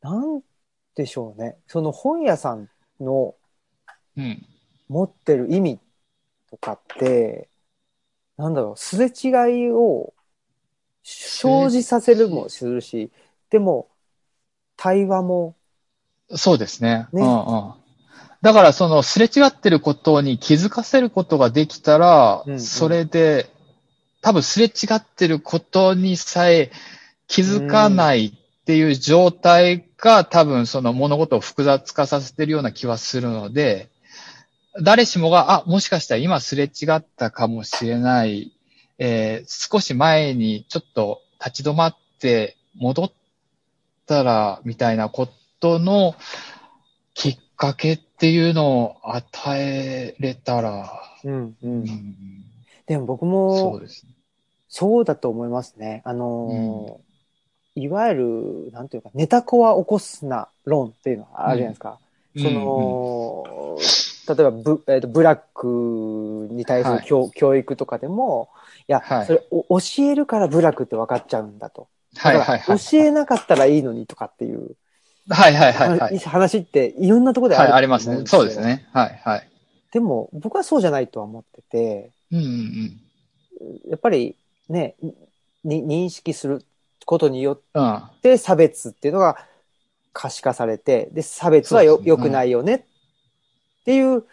[0.00, 0.42] なん
[0.94, 1.56] でしょうね。
[1.66, 2.68] その本屋さん
[3.00, 3.34] の
[4.16, 4.46] うん。
[4.88, 5.80] 持ってる意味
[6.50, 7.48] とかって、
[8.36, 10.14] なんだろう、すれ違いを
[11.10, 13.10] 生じさせるもするし、
[13.50, 13.88] でも、
[14.76, 15.56] 対話も、
[16.34, 17.06] そうですね。
[17.12, 17.72] ねうんうん。
[18.42, 23.50] だから、その、すれ違ってることに気づかせることができたら、うんうんそれで、
[24.20, 26.72] 多分すれ違ってることにさえ
[27.28, 33.88] 気づかないっていう状態が、多分その物事を複雑化させてるような気はするので、
[34.82, 38.52] 誰しもが、あ、もしかしたら今すれ違ったかもしれない、
[38.98, 43.12] えー少し前にちょっと立ち止まって戻っ
[44.06, 45.28] たら、みたいなこ
[45.60, 46.14] との
[47.14, 50.90] きっかけっていうのを与えれたら、
[51.24, 51.56] うんう。
[51.62, 52.44] うんん、
[52.86, 54.12] でも僕そもうですね。
[54.68, 56.02] そうだと思いますね。
[56.04, 57.08] あのー
[57.80, 61.98] いわゆる、なんていうか、ネタコは起こすな論っていうのがあるじゃないですか。
[62.36, 63.78] その、
[64.28, 68.57] 例えばブ、えーとブラックに対するはい教,、教育とかでも、い
[68.88, 71.88] や、はいそれお教えるからブラックって分かっちゃうんだと。
[72.16, 72.78] はいはいはい。
[72.78, 74.76] 教えなかったらいいのにとかっていう
[75.28, 76.18] はいはいはいはい。
[76.18, 78.26] 話っていろんなところであはい、るありますね。
[78.26, 78.60] そうです。
[78.60, 78.88] ね。
[78.92, 79.48] はいはい。
[79.92, 83.00] でも僕はそうじゃないとは思ってて、うんうん
[83.88, 84.36] やっぱり
[84.68, 84.94] ね、
[85.64, 86.64] に認識する
[87.04, 87.84] ことによっうん。
[87.84, 88.02] うん。
[88.22, 89.36] て差別っていうのが
[90.12, 92.82] 可視化されて、で、差別はよ、ね良くないよねっ
[93.84, 94.24] ていう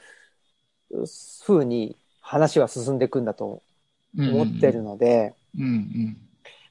[1.43, 3.61] ふうに話は進んでいくんだと
[4.17, 4.81] うん思ってる。
[4.81, 6.05] ので、うんうん。
[6.05, 6.15] やっ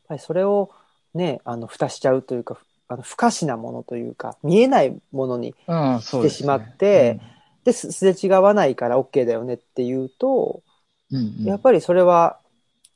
[0.09, 0.71] ぱりそれを
[1.15, 5.55] ね、あの、蓋しちゃうというか、あの不可視なものというか、見えないものに。
[6.01, 7.21] してしまって
[7.65, 10.63] で、すすれ違わないから OK だよねっていうと、
[11.11, 12.39] うん、うんうん、やっぱりそれは、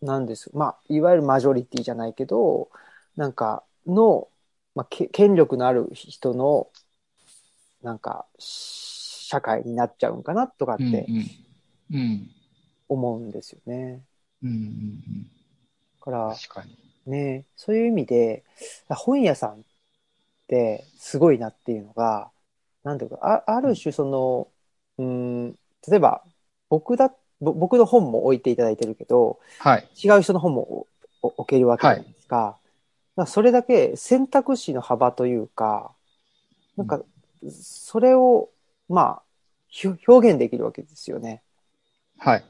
[0.00, 0.50] なんです。
[0.54, 2.68] まあ、いわゆるマジョリティじゃないけど、
[3.16, 4.28] なんか、の、
[4.74, 6.68] まあ、け権力のある人の、
[7.82, 11.06] なんか、社会になっちゃうんかなとかっうん、て
[11.90, 11.96] うん。
[11.96, 12.30] うん。
[12.88, 14.00] 思うんですよね。
[14.42, 15.22] うん、うん。
[15.24, 15.30] だ
[16.00, 16.76] から、確かに。
[17.06, 18.44] ね、そういう意味で、
[18.88, 19.56] 本屋さんっ
[20.46, 22.30] てすごいなっていうのが、
[22.84, 24.48] なんていうか、あある種その、
[24.98, 25.52] うん、
[25.88, 26.22] 例えば、
[26.68, 29.88] 僕だ、ぼ僕の本も置いていただいてるけど、はい。
[30.02, 30.86] 違う人の本も
[31.22, 32.36] 置けるわけじゃないですか。
[32.36, 32.60] だか
[33.16, 35.92] らそれだけ選択肢の幅というか、
[36.76, 37.00] なんか、
[37.50, 38.50] それを、
[38.88, 39.22] まあ、
[40.06, 41.42] 表現できるわけですよね。
[42.18, 42.44] はい。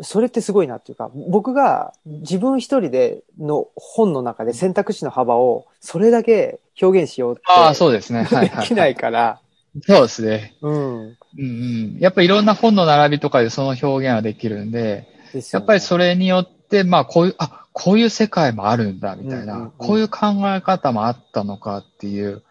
[0.00, 8.22] それってすごいなっていうか、僕が自分一人での本の中で選択肢の幅をそれだけ表現しようってああ、そうですね。
[8.24, 8.66] はい、ではい。
[8.66, 9.40] きないから、
[9.86, 10.54] そうですね。
[10.62, 10.74] うん。
[10.74, 11.96] うんうん。
[11.98, 22.42] やっぱりいろんな本の並びとかでその表現はできるんで、でねやっぱりそれによって、まあこういう、あ、こういう世界もあるんだ、みたいな、うんうんうんこういう考え方もあったのかっていう、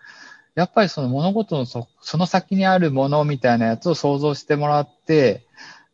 [0.56, 5.47] やっぱりその物事のそその先にあるものみたいなやつを想像してもらって、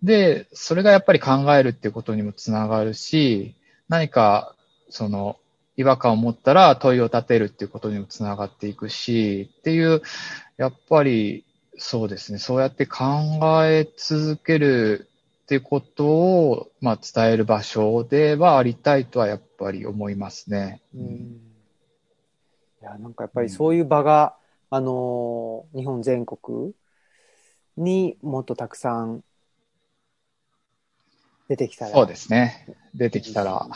[0.03, 3.55] で、それがやっぱり考えるっていうことにもつながるし、
[3.87, 4.55] 何か、
[4.89, 5.37] その、
[5.75, 10.01] 違和感を持ったら問いを立てるっていうことにもつながっていくし、っていう、
[10.57, 11.45] やっぱり、
[11.77, 13.05] そうですね、そうやって考
[13.65, 15.09] え続ける
[15.43, 20.81] ってことを、まあ、伝える場所ではありたいとはやっぱり思いますね。
[20.93, 21.01] うん。
[22.81, 24.35] いや、なんかやっぱりそういう場が、
[24.69, 26.73] あのー日本全国
[27.77, 29.23] にもっとたくさん
[31.53, 31.91] 出てきたら。
[31.91, 32.65] そうですね。
[32.95, 33.67] 出てきたら、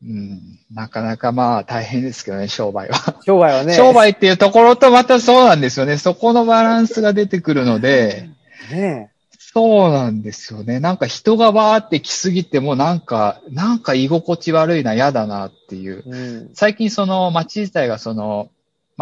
[0.00, 0.40] うん、
[0.72, 3.20] なかなかまあ大変ですけどね、商売は。
[3.26, 3.74] 商売はね。
[3.74, 5.98] 商売っていうところとまたそうなんですよね。
[5.98, 8.28] そこのバランスが出てくるので、
[8.70, 10.78] ねそうなんですよね。
[10.78, 16.04] なんか人がわーって来すぎてもなんか、なんか居心地悪いな、嫌だなっていう。
[16.06, 16.50] うん。
[16.54, 18.50] 最近その街自体がその、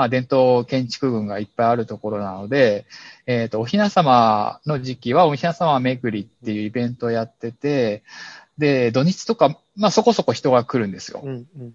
[0.01, 2.87] まあ伝統建築群がいっぱいあるところなので、
[3.27, 8.03] えっ、と、おひな様の時期はおひな様巡りっていうイベントをやってて、
[8.57, 11.21] で、土日とか、まあそこそこ人が来るんですよ。
[11.23, 11.47] うん。
[11.55, 11.75] うん。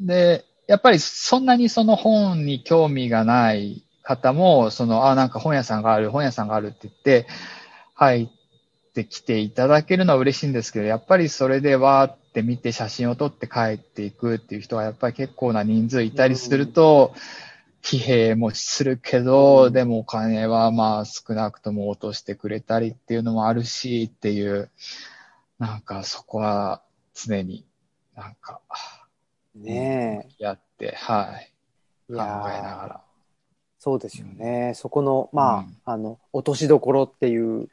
[0.00, 7.26] で、やっぱりそんなにその本に興味がない方も、その、あ、なんか本屋さんがある、本屋さんがあるって言って、
[7.94, 8.39] 入っ
[9.04, 17.14] てきていただけるのは嬉しいんですけど、やっぱりそれでわーって見て写真を撮って帰っていくっていう人がやっぱり結構な人数いたりすると、
[17.82, 24.70] 疲弊もするけど、うんでもお金はまあ少なくとも落としてくれたりっていうのもあるしっていう、
[25.58, 26.82] なんかそこは
[27.14, 27.64] 常に
[28.14, 28.60] なんか、
[29.54, 31.52] ねやって、はい。
[32.08, 32.24] 考えや
[32.62, 33.00] ながら。
[33.78, 34.72] そうですよね。
[34.74, 37.68] そこの、まあ、うんあの、落としどころっていう、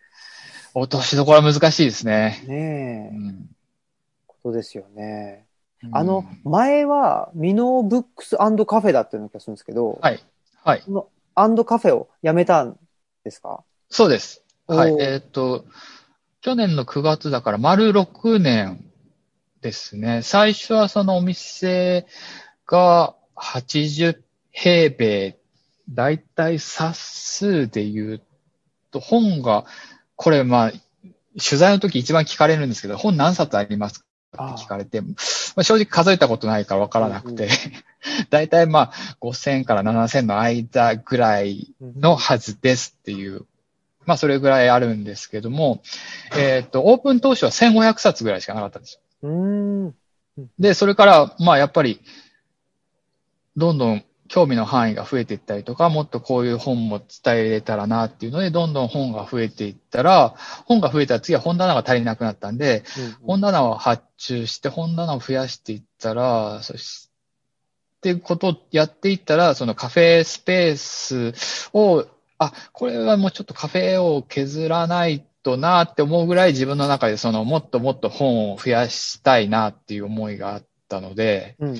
[0.80, 2.43] 落としどころは難しいですね。
[2.47, 3.49] ねえ、うん
[4.28, 5.45] ことですよね。
[5.91, 10.23] あの、前は、ミノーブックスカフェだっていうの気がするんですけど、はい。
[10.63, 10.82] はい。
[10.84, 12.78] そのアンドカフェをやめたん
[13.23, 13.63] ですか？
[13.89, 14.43] そうです。
[14.67, 15.65] はいえっ、と、
[16.41, 18.84] 去年の9月だから丸6年
[19.61, 20.21] ですね。
[20.23, 22.05] 最初はそのお店
[22.65, 24.19] が80
[24.51, 25.38] 平米、
[25.89, 28.21] だいたい冊数で言う
[28.91, 29.65] と、本が、
[30.18, 30.72] これまあ、
[31.39, 33.99] 取材の時一番聞かれるんですけど、本何冊あります
[34.36, 34.47] か？
[34.53, 35.07] って聞かれて、ま
[35.57, 37.49] あ、正直数えたことないからわからなくて、
[38.30, 38.91] だいたいまあ
[39.22, 43.45] 5000から7000の間ぐらいのはずですっていう、
[44.05, 45.82] まあそれぐらいあるんですけども、
[46.36, 49.30] えっ、と、オープン当初は1500冊ぐらいしかなかったんですよ。
[50.59, 52.01] で、それから、まあやっぱり、
[53.55, 62.84] どんどん興味の範囲が増えていったりとか、もっとこういう本も伝えれたらなっていうので、どんどん本が増えていったら、本が増えたら次は本棚が足りなくなったんで、
[63.25, 67.09] 本棚を発注して本棚を増やしていったら、そし
[68.01, 72.05] てことをやっていったら、そのカフェスペースを、
[72.38, 81.78] あ、これはもうちょっとカフェを削らないとなって思うぐらい自分の中でそのもっともっと本を増やしたいなっていう思いがあったので、うんうん。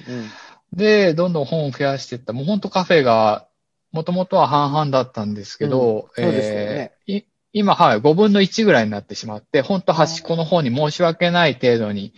[0.78, 2.32] で、どんどん本を増やしていった。
[2.32, 3.47] もう本当カフェが、
[3.91, 6.23] もともとは半々だったんですけど、うん。
[6.23, 6.93] そうですよね。
[7.07, 12.13] えーい今、はい、5分の1ぐらいになってしまって、本当端っこの方に申し訳ない程度に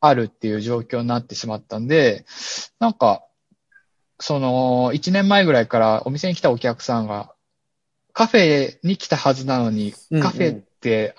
[0.00, 2.24] あるっていう状況になってしまったんで、
[2.78, 3.24] なんか、
[4.20, 7.32] その、1年前ぐらいからお店に来たお客さんが、
[8.12, 10.22] カフェに来たはずなのに、うんうん。
[10.22, 11.16] カフェって、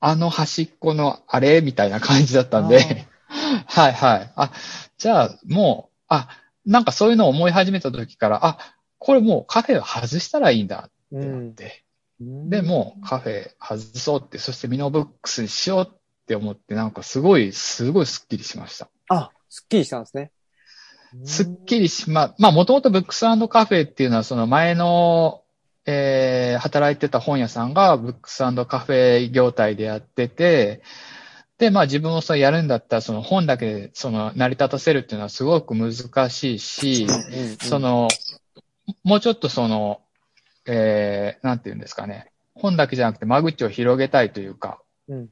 [0.00, 1.60] あの端っこのあれ？
[1.60, 3.06] みたいな感じだったんで、
[3.66, 4.32] はいはい。
[4.34, 4.52] あ、
[4.96, 6.28] じゃあもう、あ、
[6.66, 8.58] なんかそういうのを思い始めた時から、あ、
[8.98, 11.84] これもうカフェを外したらいいんだってなって。
[12.20, 18.90] で、もうカフェ外そうって、そしてミノブックスにしようって思って、なんかすごい、すごいスッキリしました。
[19.08, 20.32] あ、すっきりしたんですね。
[21.24, 25.42] すっきりしま、まあもともとブックスカフェっていうのはその前の、
[25.86, 30.82] えー、働いてた本屋さんがブックスカフェ業態でやってて、
[31.60, 35.92] で、まあ自分もそれやるんだったらその本だけでその成り立たせるっていうのはすごく難
[36.30, 38.08] しいし、うんうんそ、の、
[39.04, 40.00] もうちょっとその、
[40.66, 42.32] えー、なんていうんですかね。
[42.54, 45.28] 本だけじゃなくて間口を広げたいというか、うん。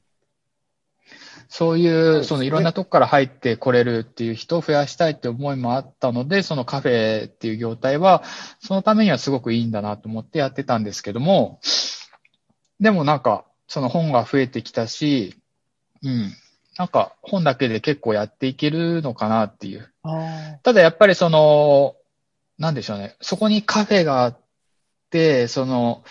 [1.48, 8.22] そういう、そのいろんなとこから入ってこれるっていう人を増やしたいって思いもあったので、そのカフェっていう業態は、
[8.60, 11.60] そのためにはすごくいいんだなと思ってやってたんですけども、
[12.80, 15.38] でもなんか、その本が増えてきたし、
[16.02, 16.32] うん。
[16.76, 19.92] なんか本だけで結構やっていけるのかなっていう。
[20.04, 21.96] あただやっぱりその、
[22.58, 23.16] なんでしょうね。
[23.20, 24.38] そこにカフェがあっ
[25.10, 26.04] て、その、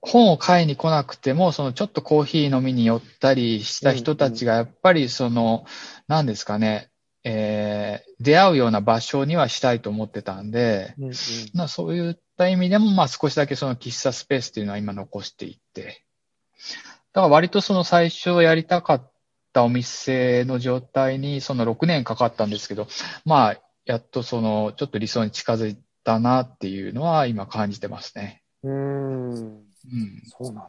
[0.00, 5.66] 本を買いに来なくても、そのちょっとコーヒー飲みに寄ったりした人たちがやっぱりその、
[6.06, 6.90] なんですかね、
[7.24, 11.14] えー、出会うような場所にはしたいと思ってたんで、ーうんうん
[11.54, 16.04] まあそういった意味でも、まあ少しだけその喫茶スペースっていうのは今残していって、
[17.16, 19.10] だから割とその最初やりたかっ
[19.54, 22.88] たお店の状態にその6年かかったんですけど、
[23.24, 23.56] まあ
[23.86, 28.42] やっとそのちょっと理想に近づいたなっていうのは今感じてますね。
[28.62, 29.32] うーん。
[29.32, 29.64] うん。
[30.26, 30.68] そうなん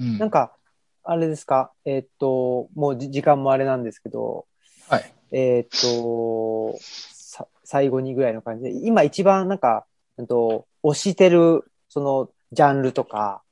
[0.00, 0.18] うん。
[0.18, 0.56] なんか、
[1.02, 4.46] あれですか、えーっと、もうじ時間もあれなんですけど、
[4.88, 5.12] はい。
[5.32, 6.78] えーっと、
[7.12, 9.84] さ最後にぐらいの感じで、今一番なんか、
[10.16, 13.42] うんと、推してる、その、ジャンルとか、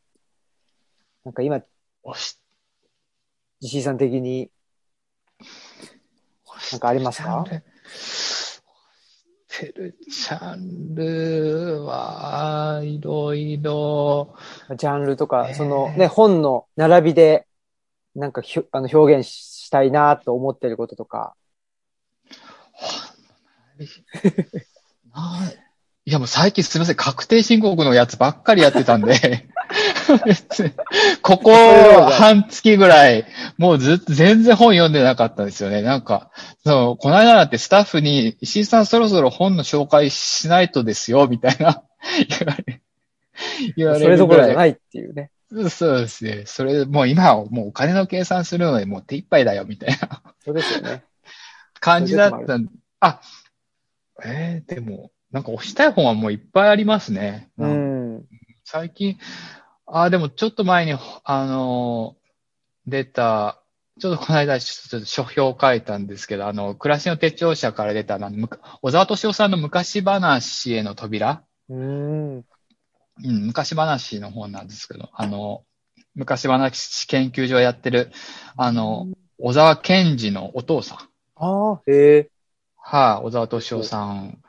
[1.25, 1.61] なんか今、
[3.61, 4.51] 石井さん的に、
[6.73, 7.45] なんかありますか？
[9.49, 14.35] てるジャンルはいろいろ、
[14.77, 15.53] ジャンルとか、え。
[15.53, 17.47] ーそのね、本の並びで、
[18.15, 21.35] なんかひょあの表現したいなと思ってることとか。
[25.15, 25.59] ない。
[26.11, 29.49] やもう最近すみません、確定申告のやつばっかりやってたんで、
[31.23, 31.53] ここ
[32.11, 33.25] 半月ぐらい、
[33.59, 35.83] もうずっと全然本読んでなかったんですよね。
[35.83, 36.31] なんか、
[36.65, 41.83] そう、この間だってスタッフに、石井さんそろそろ本の紹介しないとですよ、みたいな
[42.29, 42.83] 言われ、
[43.77, 44.29] 言われそれど。
[44.29, 45.31] ころじゃないっていうね。
[45.69, 46.45] そうですね。
[46.47, 50.23] それ、もう今はもうお金の計算するのでもう手一杯だよ、みたいな。
[50.45, 51.05] そうですよね。
[51.81, 52.69] 感じだったん。
[53.01, 53.21] あ、
[54.25, 57.51] えー、でも、なんか押したい本はもういっぱいありますね。
[57.59, 58.25] うなんん。
[58.65, 59.19] 最近、
[59.95, 60.95] あ、でもちょっと前に、
[61.25, 62.17] あの、
[62.87, 63.63] 出た、
[64.01, 72.37] ちょっとこの間ちょっと書評を書いたんですけど、あの、暮らしの手帳社から出た、あのむか小沢敏夫さんの昔話への扉うん。
[72.39, 72.43] う
[73.23, 75.63] ん、昔話の本なんですけど、あの、
[76.15, 78.11] 昔話研究所やってる、
[78.57, 79.09] あの、
[79.39, 80.99] 小沢健二のお父さん。
[81.37, 82.31] ああ、へえ。
[82.77, 84.43] はい、小沢敏夫さん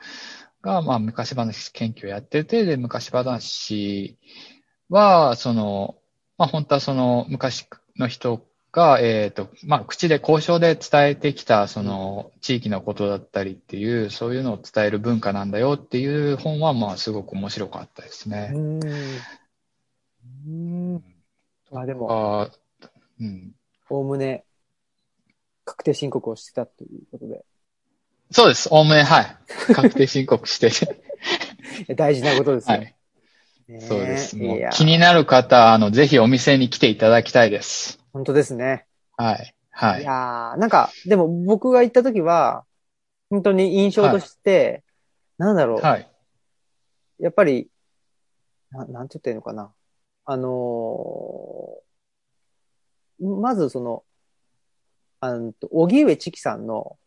[0.61, 4.17] が、まあ、昔話研究をやってて、で、昔話
[4.89, 5.95] は、その、
[6.37, 18.49] まあ、本当はその、昔の人が、えっ、と、まあ、口で交渉で伝えてきた、その、地域のことだったりっていう、そういうのを伝える文化なんだよっていう本は、まあ、すごく面白かったですうね。
[18.49, 18.79] ん。
[20.47, 21.03] うん。
[21.71, 22.51] まあでも、あ
[23.19, 23.55] うん。
[23.89, 24.43] おおむね、
[25.65, 27.45] 確定申告をしてたということで、
[28.31, 28.67] そうです。
[28.71, 29.37] おおむね、はい。
[29.73, 31.03] 確定申告してて。
[31.95, 32.77] 大事なことですよ。
[32.77, 32.95] はい。
[33.79, 34.37] そうです。
[34.37, 37.99] もいうや、気になる方、あの、ぜひお店に来ていただきたいです。
[38.11, 38.85] 本当ですね。
[39.17, 39.55] はい。
[39.71, 40.03] はいい。
[40.03, 42.65] やーなんか、でも僕が行った時は、
[43.29, 44.83] 本当に印象として、
[45.37, 46.09] なんだろう、はい。
[47.19, 47.69] やっぱり、
[48.71, 49.71] ななんて言ったらいいのかな。
[50.25, 51.83] あのー
[53.19, 54.03] まずその、
[55.21, 56.97] あの、荻上チキさんの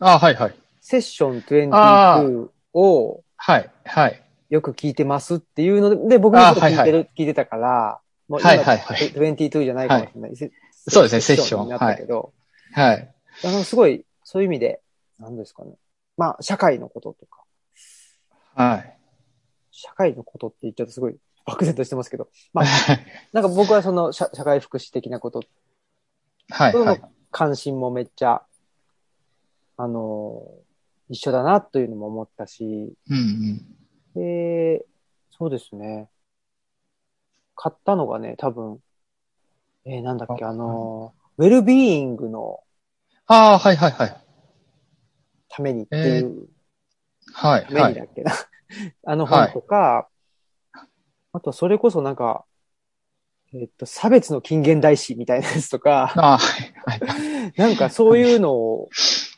[0.00, 0.54] あ、はい、はい。
[0.80, 4.23] セッションあ22をはい、はい。
[4.50, 10.36] よく聞いてますっていうので、で僕もちょっと聞いてる、あはいは聞いてたから、もう今、はいはいはい22じゃないかもしれない。
[10.36, 10.52] セ
[10.88, 12.32] そうですねセッションになったけど、
[12.72, 13.14] はい。
[13.44, 14.80] あの、すごい、そういう意味で、
[15.18, 15.72] なんですかね。
[16.16, 17.44] まあ、社会のこととか、
[18.54, 18.98] はい。
[19.70, 21.16] 社会のことって言っちゃうとすごい
[21.46, 22.64] 漠然としてますけど、まあ、
[23.32, 25.42] なんか僕はその社社会福祉的なこと
[26.50, 27.02] はい。
[27.30, 28.42] 関心もめっちゃ、
[29.76, 30.64] あのー
[31.10, 32.64] 一緒だなというのも思ったし、
[33.10, 33.62] うん、うん。
[34.14, 34.84] で、
[35.30, 36.08] そうですね。
[37.56, 38.80] 買ったのがね、多分、
[39.86, 42.60] えーなんだっけ、ああのーウェルビーイングの
[43.26, 44.16] ああ、はい、はい、はい。
[45.48, 46.48] ためにっていう、
[47.34, 47.92] はい、ためはい。
[47.92, 48.32] にだっけな。
[49.04, 50.08] あの本とか、
[51.32, 52.44] あとそれこそなんか、
[53.52, 57.52] えっと、差別の近現代史みたいなやつとか、ああ、はい、はい。
[57.56, 58.88] なんかそういうのを、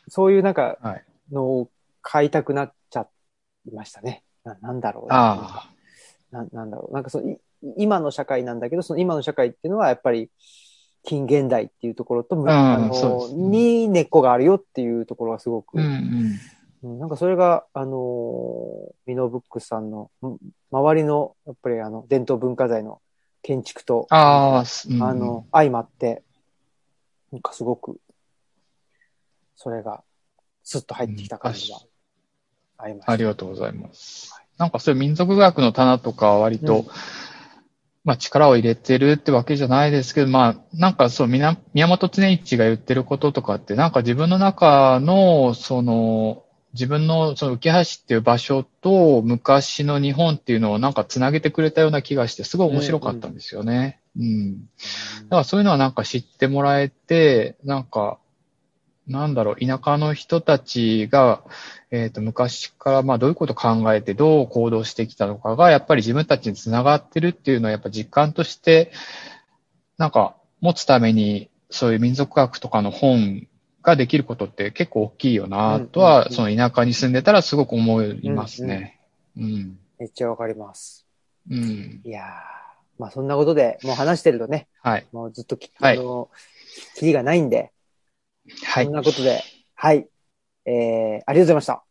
[0.07, 1.69] そういうなんかはい、のを
[2.01, 3.07] 買いたくなっちゃ
[3.67, 4.23] いましたね。
[4.47, 5.69] ななんだろうあ
[6.31, 6.43] な。
[6.43, 6.93] ななんだろう。
[6.93, 7.37] なんかその、い
[7.77, 10.29] 今の社会なんだけど、その今の社会っていうのはやっぱり、
[11.03, 15.81] 近現代っていうところと、んあのに根っこがあるよっていうところがすごく、あ。
[15.81, 16.39] うん、うん。
[16.83, 20.37] うんなんかそれが、あのーミノブックスさんの、ん
[20.71, 23.01] 周りの、やっぱりあの、伝統文化財の
[23.41, 26.23] 建築と、あうんあの、相まって、
[27.31, 27.99] なんかすごく、
[29.55, 30.03] それが、
[30.63, 31.79] スッと入ってきた感じが
[32.77, 33.11] ありました。
[33.11, 34.33] ありがとうございます。
[34.57, 36.87] なんかそういう民族学の棚とかは割と、うん
[38.07, 53.99] まあ力を入れてるってわけじゃないですけど、まあなんかそう、みな宮本常一が言ってることとかって、なんか自分の中の、その、自分のその浮橋っていう場所と昔の日本っていうのをなんか繋げてくれたような気がして、すごい面白かったんですよね。
[54.17, 54.53] うん。
[54.55, 54.61] だ
[55.29, 58.19] からそういうのはなんか知ってもらえて、なんか、
[59.07, 61.41] なんだろう、田舎の人たちが、
[61.91, 68.91] えっ、と、昔からまあどういうことを考えてどう行動してきたのかが、やっぱり自分たちにつながってるっていうのはやっぱ実感として、
[69.97, 73.47] なんか持つために、そういう民族学とかの本
[73.81, 78.99] ができることって結構大きいよな、とは、うんうんうんその田舎に住んでたらすごく思いますね。
[79.37, 79.79] うん。
[79.99, 81.05] めっちゃわかります。
[81.49, 82.01] うん。
[82.03, 82.25] いやー、
[82.99, 85.07] まあそんなことで、もう話してるとね、はい。
[85.13, 86.29] もうずっとき、はいあの、
[86.95, 87.71] キリがないんで、
[88.65, 88.93] はいそん。
[88.93, 89.43] なことで、
[89.75, 90.07] はい。
[90.65, 91.83] えー、ありがとうございました。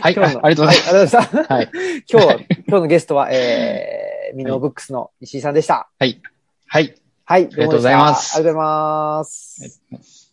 [0.00, 0.14] はい。
[0.14, 1.54] 今日のあありがとうございました。
[1.54, 1.70] はい。
[2.10, 5.88] 今日は、今日のゲストは、えー、ミノーブックスの石井さんでした。
[5.98, 6.20] はい。
[6.66, 6.94] はい。
[7.26, 8.36] はい、ありがとうございます。
[8.36, 10.23] ありがとうございます